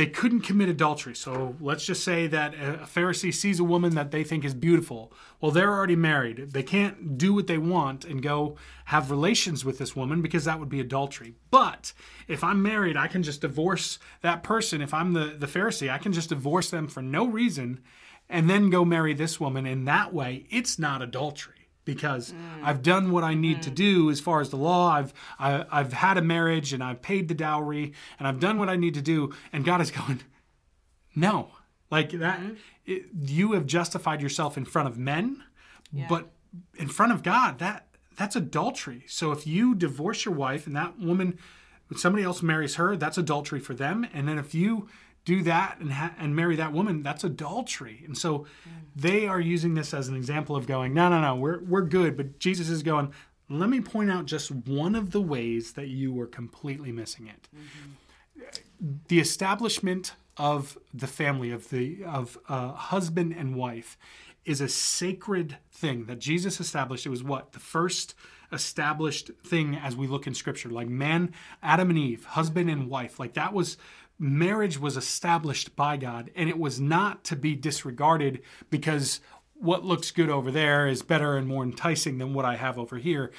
[0.00, 1.14] they couldn't commit adultery.
[1.14, 5.12] So let's just say that a Pharisee sees a woman that they think is beautiful.
[5.42, 6.52] Well, they're already married.
[6.52, 10.58] They can't do what they want and go have relations with this woman because that
[10.58, 11.34] would be adultery.
[11.50, 11.92] But
[12.28, 14.80] if I'm married, I can just divorce that person.
[14.80, 17.80] If I'm the, the Pharisee, I can just divorce them for no reason
[18.30, 19.66] and then go marry this woman.
[19.66, 22.62] And that way, it's not adultery because mm.
[22.62, 23.74] I've done what I need to mm.
[23.74, 24.90] do as far as the law.
[24.90, 28.68] I've I, I've had a marriage and I've paid the dowry and I've done what
[28.68, 29.32] I need to do.
[29.52, 30.20] And God is going,
[31.14, 31.50] no,
[31.90, 32.40] like that.
[32.40, 32.54] Mm-hmm.
[32.86, 35.44] It, you have justified yourself in front of men,
[36.08, 36.30] but
[36.76, 39.04] in front of God, that that's adultery.
[39.06, 41.38] So if you divorce your wife and that woman,
[41.96, 44.06] somebody else marries her, that's adultery for them.
[44.12, 44.88] And then if you
[45.24, 48.02] do that and ha- and marry that woman, that's adultery.
[48.04, 48.46] And so
[48.96, 52.16] they are using this as an example of going, no, no, no, we're we're good.
[52.16, 53.12] But Jesus is going,
[53.48, 57.48] let me point out just one of the ways that you were completely missing it.
[59.08, 63.98] The establishment of the family of the of uh, husband and wife
[64.44, 67.04] is a sacred thing that Jesus established.
[67.04, 68.14] It was what the first
[68.52, 73.20] established thing as we look in Scripture, like man, Adam and Eve, husband and wife,
[73.20, 73.76] like that was
[74.20, 79.20] marriage was established by God, and it was not to be disregarded because
[79.54, 82.98] what looks good over there is better and more enticing than what I have over
[82.98, 83.32] here.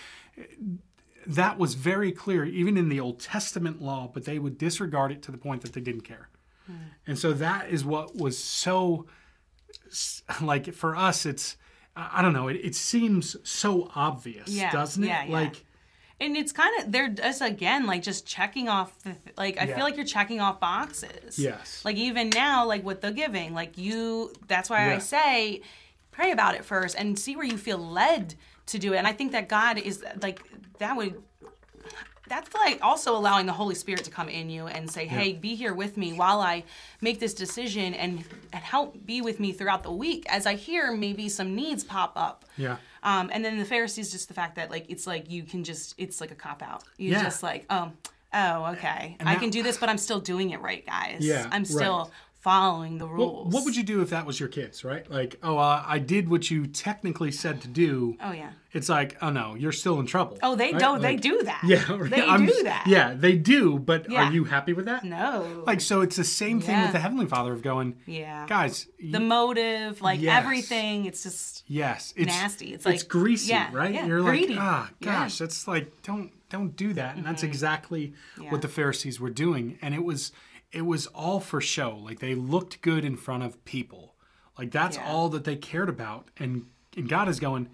[1.27, 5.21] That was very clear, even in the Old Testament law, but they would disregard it
[5.23, 6.29] to the point that they didn't care.
[6.65, 6.73] Hmm.
[7.05, 9.05] And so that is what was so,
[10.41, 11.57] like, for us, it's,
[11.95, 15.07] I don't know, it, it seems so obvious, Yeah, doesn't it?
[15.07, 15.31] yeah, yeah.
[15.31, 15.63] Like,
[16.21, 19.75] And it's kind of they're just again like just checking off the like I Yeah.
[19.75, 21.37] feel like you're checking off boxes.
[21.39, 21.83] Yes.
[21.83, 24.95] Like even now, like with the giving, like you that's why Yeah.
[24.95, 25.61] I say
[26.11, 28.35] pray about it first and see where you feel led
[28.67, 28.97] to do it.
[28.97, 30.41] And I think that God is like
[30.77, 31.21] that would
[32.27, 35.55] that's like also allowing the Holy Spirit to come in you and say, "Hey, be
[35.55, 36.63] here with me while I
[37.01, 40.93] make this decision and and help be with me throughout the week as I hear
[40.95, 42.77] maybe some needs pop up." yeah.
[43.03, 45.95] Um, and then the Pharisees, just the fact that like it's like you can just
[45.97, 46.83] it's like a cop out.
[46.97, 47.23] You Yeah.
[47.23, 47.91] just like oh
[48.33, 51.25] oh okay I can do this, but I'm still doing it right, guys.
[51.25, 52.09] Yeah, I'm still right.
[52.41, 53.53] Following the Well, rules.
[53.53, 55.09] what would you do if that was your kids, right?
[55.09, 58.17] Like, oh, uh, I did what you technically said to do.
[58.19, 58.49] Oh yeah.
[58.73, 60.39] It's like, oh no, you're still in trouble.
[60.41, 60.79] Oh, they right?
[60.79, 61.01] don't.
[61.01, 61.61] they do that.
[61.63, 62.85] Yeah, They I'm- do that.
[62.87, 63.77] Yeah, they do.
[63.77, 64.29] But Yeah.
[64.29, 65.03] are you happy with that?
[65.03, 65.63] No.
[65.67, 66.83] Like, so it's the same thing Yeah.
[66.83, 68.45] with the Heavenly Father of going, yeah.
[68.47, 70.41] guys, the motive, like Yes.
[70.43, 71.05] everything.
[71.05, 72.73] It's just yes, it's nasty.
[72.73, 73.93] It's It's, like- greasy, yeah, right?
[73.93, 74.55] yeah, You're greedy.
[74.55, 74.89] like, ah.
[74.93, 75.05] Mm-hmm.
[75.05, 77.15] gosh, that's like, don't don't do that.
[77.15, 78.13] And that's exactly
[78.49, 79.77] what the Pharisees were doing.
[79.81, 80.33] And it was
[80.71, 81.95] it was all for show.
[81.97, 84.15] Like they looked good in front of people.
[84.57, 85.07] Like that's Yeah.
[85.07, 86.29] all that they cared about.
[86.37, 86.65] And
[86.97, 87.69] and God is going,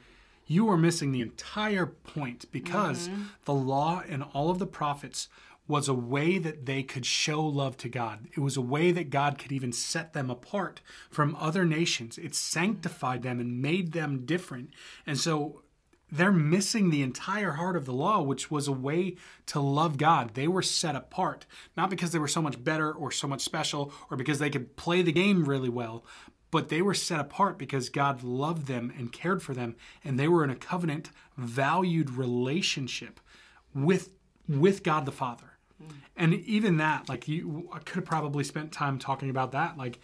[0.45, 3.21] you are missing the entire point because Mm-hmm.
[3.45, 5.27] the law and all of the prophets
[5.67, 8.27] was a way that they could show love to God.
[8.35, 10.79] It was a way that God could even set them apart
[11.09, 12.17] from other nations.
[12.17, 14.69] It sanctified them and made them different.
[15.05, 15.61] And so
[16.11, 20.33] they're missing the entire heart of the law, which was a way to love God.
[20.33, 21.45] They were set apart,
[21.75, 24.75] not because they were so much better or so much special or because they could
[24.77, 26.05] play the game really well,
[26.49, 30.27] but they were set apart because God loved them and cared for them, and they
[30.27, 33.19] were in a covenant, valued relationship
[33.73, 34.11] with
[34.47, 35.57] with God the Father.
[35.83, 35.91] Mm.
[36.15, 39.99] And even that, like you, I could have probably spent time talking about that, like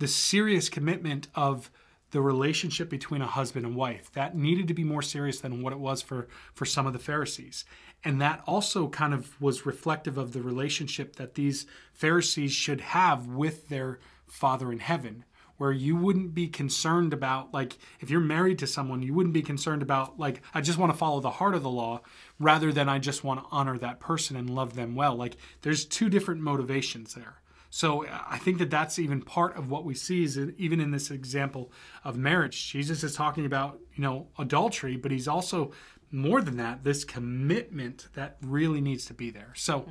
[0.00, 1.70] the serious commitment of
[2.10, 4.12] the relationship between a husband and wife.
[4.12, 6.98] That needed to be more serious than what it was for for some of the
[6.98, 7.64] pharisees.
[8.04, 13.26] And that also kind of was reflective of the relationship that these pharisees should have
[13.26, 13.98] with their
[14.28, 15.24] father in heaven
[15.56, 19.40] where you wouldn't be concerned about like if you're married to someone you wouldn't be
[19.40, 22.00] concerned about like i just want to follow the heart of the law
[22.38, 25.14] rather than i just want to honor that person and love them well.
[25.14, 27.40] Like there's two different motivations there
[27.76, 31.10] so I think that that's even part of what we see is even in this
[31.10, 31.70] example
[32.04, 32.72] of marriage.
[32.72, 35.72] Jesus is talking about you know adultery, but he's also
[36.10, 39.52] more than that this commitment that really needs to be there.
[39.54, 39.84] So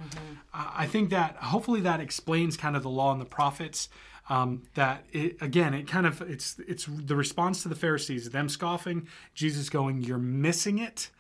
[0.52, 3.88] I I think that hopefully that explains kind of the law and the prophets.
[4.30, 8.50] Um, that it, again, it kind of it's it's the response to the Pharisees, them
[8.50, 11.12] scoffing, Jesus going, "You're missing it."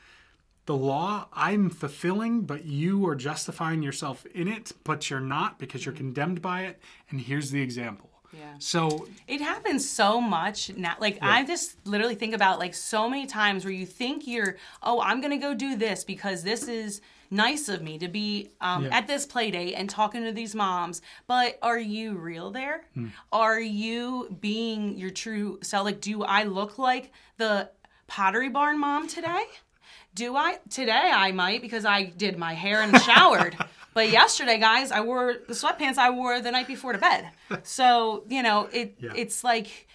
[0.66, 5.86] The law I'm fulfilling, but you are justifying yourself in it, but you're not because
[5.86, 6.80] you're condemned by it.
[7.10, 8.10] And here's the example.
[8.34, 8.56] Yeah.
[8.60, 10.96] So It happens so much now.
[11.00, 15.00] Like I just literally think about like so many times where you think you're, oh,
[15.00, 17.00] I'm gonna go do this because this is
[17.32, 18.98] nice of me to be um, Yeah.
[18.98, 21.02] at this play date and talking to these moms.
[21.28, 22.88] But are you real there?
[23.32, 25.86] Are you being your true self?
[25.86, 27.70] Like, do I look like the
[28.08, 29.46] Pottery Barn mom today?
[30.16, 30.60] Do I?
[30.70, 33.56] Today I might because I did my hair and showered.
[33.94, 37.30] but yesterday, guys, I wore the sweatpants I wore the night before to bed.
[37.64, 39.12] So, you know, it Yeah.
[39.16, 39.88] it's like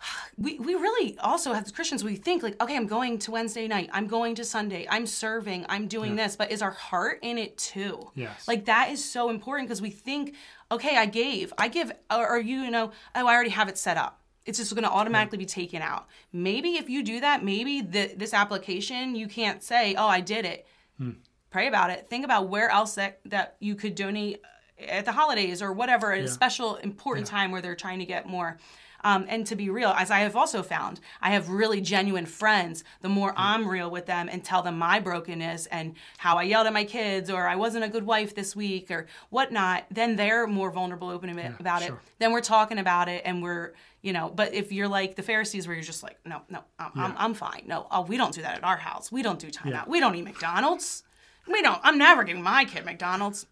[0.36, 3.68] we, we really also have as Christians we think like okay I'm going to Wednesday
[3.68, 7.36] night I'm going to Sunday I'm serving I'm doing this but is our heart in
[7.38, 8.48] it too Yes.
[8.48, 10.34] like that is so important because we think
[10.72, 13.76] okay I gave I give or, or you, you know oh I already have it
[13.76, 14.19] set up
[14.50, 16.08] it's just going to automatically be taken out.
[16.32, 20.44] Maybe if you do that maybe the, this application you can't say oh I did
[20.44, 20.66] it.
[20.98, 21.12] Hmm.
[21.50, 22.08] Pray about it.
[22.08, 26.12] Think about where else that, that you could donate uh, at the holidays or whatever
[26.12, 28.58] at a special important time where they're trying to get more.
[29.02, 32.84] Um, and to be real as i have also found i have really genuine friends
[33.00, 33.38] the more hmm.
[33.38, 36.84] i'm real with them and tell them my brokenness and how i yelled at my
[36.84, 41.08] kids or i wasn't a good wife this week or whatnot then they're more vulnerable
[41.08, 41.94] open a- about it.
[42.18, 43.72] then we're talking about it and we're
[44.02, 46.90] you know but if you're like the pharisees where you're just like no no i'm,
[46.94, 47.64] I'm, I'm fine.
[47.66, 49.10] No oh we don't do that at our house.
[49.12, 49.84] We don't do timeout Yeah.
[49.86, 51.02] we don't eat mcdonald's.
[51.46, 53.46] We don't i'm never giving my kid mcdonald's.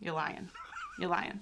[0.00, 0.50] You're lying.
[0.98, 1.40] You're lying.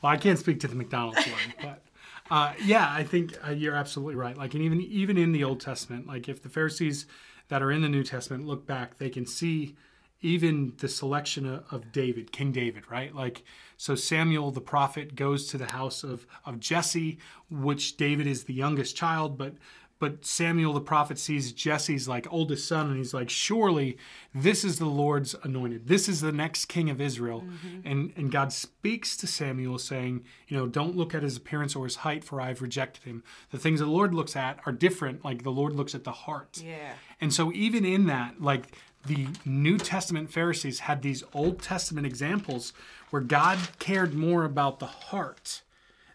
[0.00, 1.82] Well, I can't speak to the McDonald's one, but
[2.30, 4.36] uh, yeah, I think uh, you're absolutely right.
[4.36, 7.06] Like, and even even in the Old Testament, like if the Pharisees
[7.48, 9.76] that are in the New Testament look back, they can see
[10.20, 13.14] even the selection of, David, King David, right?
[13.14, 13.44] Like,
[13.76, 17.18] so Samuel the prophet goes to the house of of Jesse,
[17.50, 19.54] which David is the youngest child, but
[19.98, 23.96] but Samuel the prophet sees Jesse's like oldest son, and he's like, "Surely
[24.34, 25.88] this is the Lord's anointed.
[25.88, 27.88] This is the next king of Israel." Mm-hmm.
[27.88, 31.84] And and God speaks to Samuel, saying, "You know, don't look at his appearance or
[31.84, 33.22] his height, for I have rejected him.
[33.50, 35.24] The things the Lord looks at are different.
[35.24, 38.76] Like the Lord looks at the heart." yeah And so even in that, like
[39.06, 42.72] the New Testament Pharisees had these Old Testament examples
[43.10, 45.62] where God cared more about the heart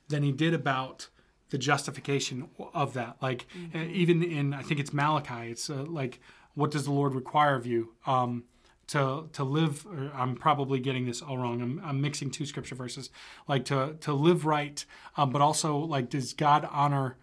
[0.07, 1.07] than he did about
[1.49, 3.17] the justification of that.
[3.21, 6.19] Like uh, even in I think it's Malachi, it's uh, like
[6.55, 7.93] what does the Lord require of you?
[8.05, 8.43] Um,
[8.87, 11.61] to, to live or I'm probably getting this all wrong.
[11.61, 13.09] I'm, I'm mixing two scripture verses.
[13.47, 14.83] Like to to live right,
[15.15, 17.15] um, but also like does God honor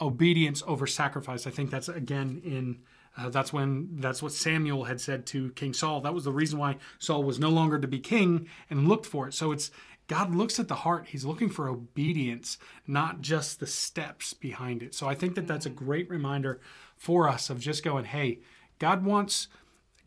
[0.00, 1.46] obedience over sacrifice.
[1.46, 2.80] I think that's again in
[3.16, 6.00] uh, that's when that's what Samuel had said to King Saul.
[6.00, 9.28] That was the reason why Saul was no longer to be king and looked for
[9.28, 9.34] it.
[9.34, 9.70] So it's
[10.08, 11.08] God looks at the heart.
[11.08, 14.94] He's looking for obedience, not just the steps behind it.
[14.94, 16.60] So I think that that's a great reminder
[16.96, 18.40] for us of just going, hey,
[18.78, 19.48] God wants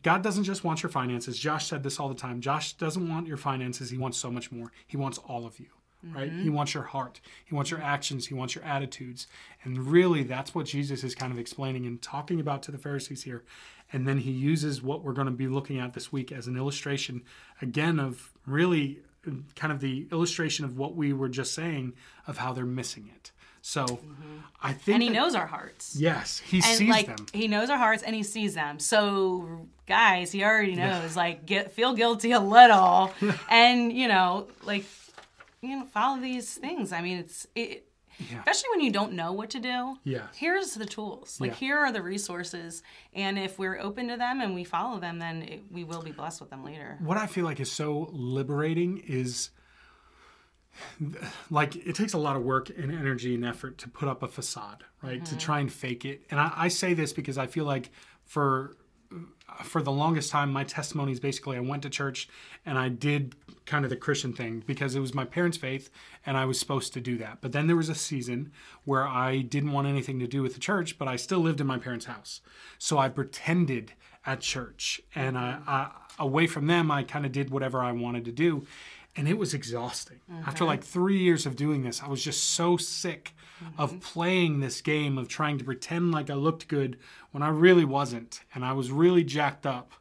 [0.02, 1.38] God doesn't just want your finances.
[1.38, 2.40] Josh said this all the time.
[2.40, 3.90] Josh doesn't want your finances.
[3.90, 4.70] He wants so much more.
[4.86, 5.66] He wants all of you,
[6.14, 6.30] right?
[6.30, 6.54] He mm-hmm.
[6.54, 7.20] wants your heart.
[7.44, 8.26] He wants your actions.
[8.26, 9.26] He wants your attitudes.
[9.62, 13.22] And really, that's what Jesus is kind of explaining and talking about to the Pharisees
[13.22, 13.44] here.
[13.92, 16.56] And then he uses what we're going to be looking at this week as an
[16.56, 17.22] illustration,
[17.62, 19.00] again, of really
[19.54, 21.92] kind of the illustration of what we were just saying
[22.26, 23.32] of how they're missing it.
[23.66, 24.38] So mm-hmm.
[24.62, 24.94] I think.
[24.94, 27.26] and he that- knows our hearts Yes, he and sees like them.
[27.32, 31.72] he knows our hearts and he sees them so guys he already knows like get
[31.72, 33.12] feel guilty a little
[33.50, 34.84] and you know like
[35.62, 37.88] you know follow these things i mean it's it,
[38.18, 38.38] Yeah.
[38.38, 40.26] especially when you don't know what to do Yeah.
[40.34, 41.56] here's the tools like Yeah.
[41.56, 42.82] here are the resources
[43.14, 46.12] and if we're open to them and we follow them then it, we will be
[46.12, 49.50] blessed with them later what I feel like is so liberating is
[51.50, 54.28] like it takes a lot of work and energy and effort to put up a
[54.28, 55.24] facade, right?
[55.24, 55.38] To mm-hmm.
[55.38, 56.22] try and fake it.
[56.30, 57.90] And I, I say this because I feel like
[58.24, 58.76] for
[59.62, 62.28] for the longest time, my testimony is basically I went to church
[62.64, 63.34] and I did
[63.64, 65.90] kind of the Christian thing because it was my parents' faith
[66.24, 67.38] and I was supposed to do that.
[67.40, 68.52] But then there was a season
[68.84, 71.66] where I didn't want anything to do with the church, but I still lived in
[71.66, 72.40] my parents' house.
[72.78, 73.92] So I pretended
[74.24, 78.24] at church and I, I away from them, I kind of did whatever I wanted
[78.26, 78.66] to do.
[79.16, 80.20] And it was exhausting.
[80.46, 80.64] After mm-hmm.
[80.66, 83.34] like three years of doing this, I was just so sick
[83.78, 83.98] of mm-hmm.
[84.00, 86.98] playing this game of trying to pretend like I looked good
[87.30, 88.42] when I really wasn't.
[88.54, 89.92] And I was really jacked up.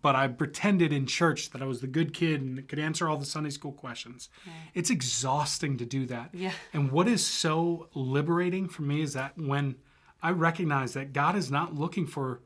[0.00, 3.16] But I pretended in church that I was the good kid and could answer all
[3.16, 4.28] the Sunday school questions.
[4.74, 6.30] It's exhausting to do that.
[6.32, 6.50] Yeah.
[6.72, 9.76] And what is so liberating for me is that when
[10.20, 12.40] I recognize that God is not looking for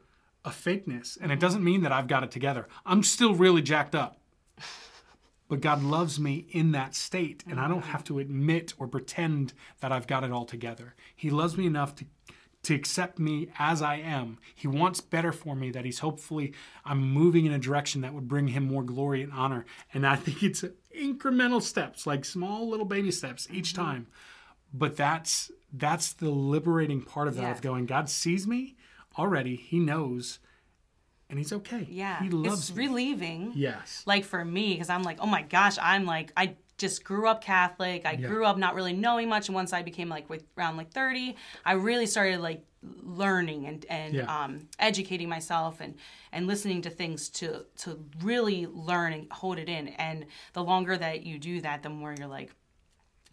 [0.44, 1.40] a fakeness, and it mm-hmm.
[1.40, 2.68] doesn't mean that I've got it together.
[2.86, 4.20] I'm still really jacked up.
[5.49, 9.53] But God loves me in that state, and I don't have to admit or pretend
[9.80, 10.94] that I've got it all together.
[11.14, 12.05] He loves me enough to
[12.62, 14.38] to accept me as I am.
[14.53, 16.53] He wants better for me that he's hopefully
[16.84, 19.66] I'm moving in a direction that would bring him more glory and honor.
[19.94, 23.82] And I think it's incremental steps, like small little baby steps each Mm-hmm.
[23.84, 24.07] time.
[24.74, 27.51] But that's that's the liberating part of that Yeah.
[27.53, 28.74] of going, God sees me
[29.16, 29.55] already.
[29.55, 30.40] He knows,
[31.28, 31.86] and He's okay.
[31.90, 32.22] Yeah.
[32.22, 32.86] He loves it's me.
[32.86, 33.52] relieving.
[33.54, 34.02] Yes.
[34.06, 37.42] Like for me, because I'm like, oh my gosh, I'm like, I just grew up
[37.42, 38.04] Catholic.
[38.06, 38.28] I Yeah.
[38.28, 39.48] grew up not really knowing much.
[39.48, 42.64] And once I became like with around like 30, I really started like
[43.02, 44.44] learning and, and Yeah.
[44.44, 45.94] um, educating myself and,
[46.32, 49.88] and listening to things to, to really learn and hold it in.
[49.88, 52.52] And the longer that you do that, the more you're like,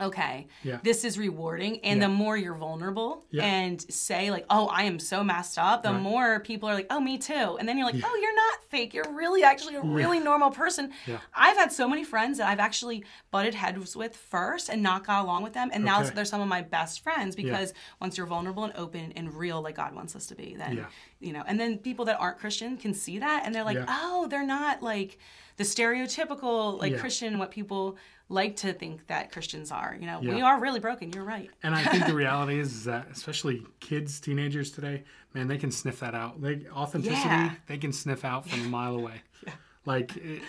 [0.02, 0.80] okay, Yeah.
[0.84, 1.80] this is rewarding.
[1.82, 2.08] And Yeah.
[2.08, 3.44] the more you're vulnerable Yeah.
[3.44, 6.02] and say, like, oh, I am so messed up, the Right.
[6.02, 7.58] more people are like, oh, me too.
[7.60, 8.94] And then you're like, oh, you're not fake.
[8.94, 10.92] You're really actually a really normal person.
[11.06, 11.20] Yeah.
[11.36, 15.24] I've had so many friends that I've actually butted heads with first and not got
[15.24, 15.70] along with them.
[15.72, 19.34] And now they're some of my best friends because once you're vulnerable and open and
[19.34, 20.86] real, like God wants us to be, then,
[21.20, 24.28] you know, and then people that aren't Christian can see that and they're like, oh,
[24.30, 25.20] they're not like
[25.58, 26.98] the stereotypical, like Yeah.
[27.00, 27.98] Christian, what people
[28.30, 29.96] like to think that Christians are.
[30.00, 30.46] You know, we Yeah.
[30.46, 31.12] are really broken.
[31.14, 31.50] You're right.
[31.62, 35.72] And I think the reality is, is that especially kids, teenagers today, man, they can
[35.72, 36.42] sniff that out.
[36.42, 37.52] They authenticity, Yeah.
[37.68, 39.22] they can sniff out from a mile away.
[39.46, 39.54] yeah.
[39.86, 40.42] Like it,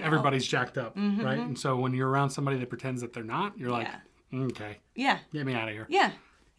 [0.00, 1.38] everybody's jacked up, right?
[1.38, 4.38] And so when you're around somebody that pretends that they're not, you're like, Mm-hmm.
[4.40, 4.46] Yeah.
[4.46, 5.18] okay, Yeah.
[5.32, 5.86] get me out of here.
[5.90, 6.12] Yeah.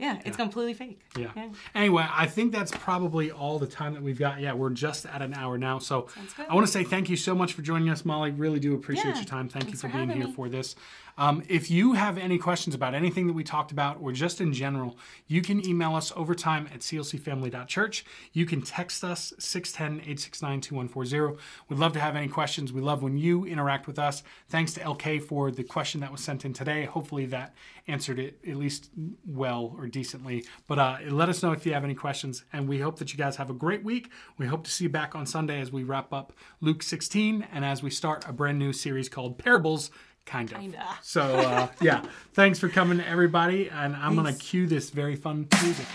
[0.03, 0.19] Yeah.
[0.25, 0.99] It's completely fake.
[1.17, 1.31] Yeah.
[1.73, 4.41] Anyway, I think that's probably all the time that we've got.
[4.41, 5.79] Yeah, we're just at an hour now.
[5.79, 6.09] So.
[6.49, 8.31] I want to say thank you so much for joining us, Molly.
[8.31, 9.15] Really do appreciate Yeah.
[9.15, 9.47] your time.
[9.47, 10.33] Thank you for, for being here me.
[10.33, 10.75] for this.
[11.17, 14.53] Um, if you have any questions about anything that we talked about or just in
[14.53, 14.97] general,
[15.27, 18.05] you can email us overtime at clcfamily.church.
[18.31, 21.41] You can text us 610 869 2140.
[21.69, 22.73] We'd love to have any questions.
[22.73, 24.23] We love when you interact with us.
[24.49, 26.85] Thanks to LK for the question that was sent in today.
[26.85, 27.53] Hopefully that
[27.87, 28.89] answered it at least
[29.25, 30.45] well or decently.
[30.67, 32.43] But uh, let us know if you have any questions.
[32.53, 34.09] And we hope that you guys have a great week.
[34.37, 37.65] We hope to see you back on Sunday as we wrap up Luke 16 and
[37.65, 39.91] as we start a brand new series called Parables.
[40.25, 40.59] Kind of.
[40.59, 40.83] Kinda.
[41.01, 42.03] So, uh, yeah.
[42.33, 43.69] Thanks for coming, everybody.
[43.69, 45.85] And I'm going to cue this very fun music.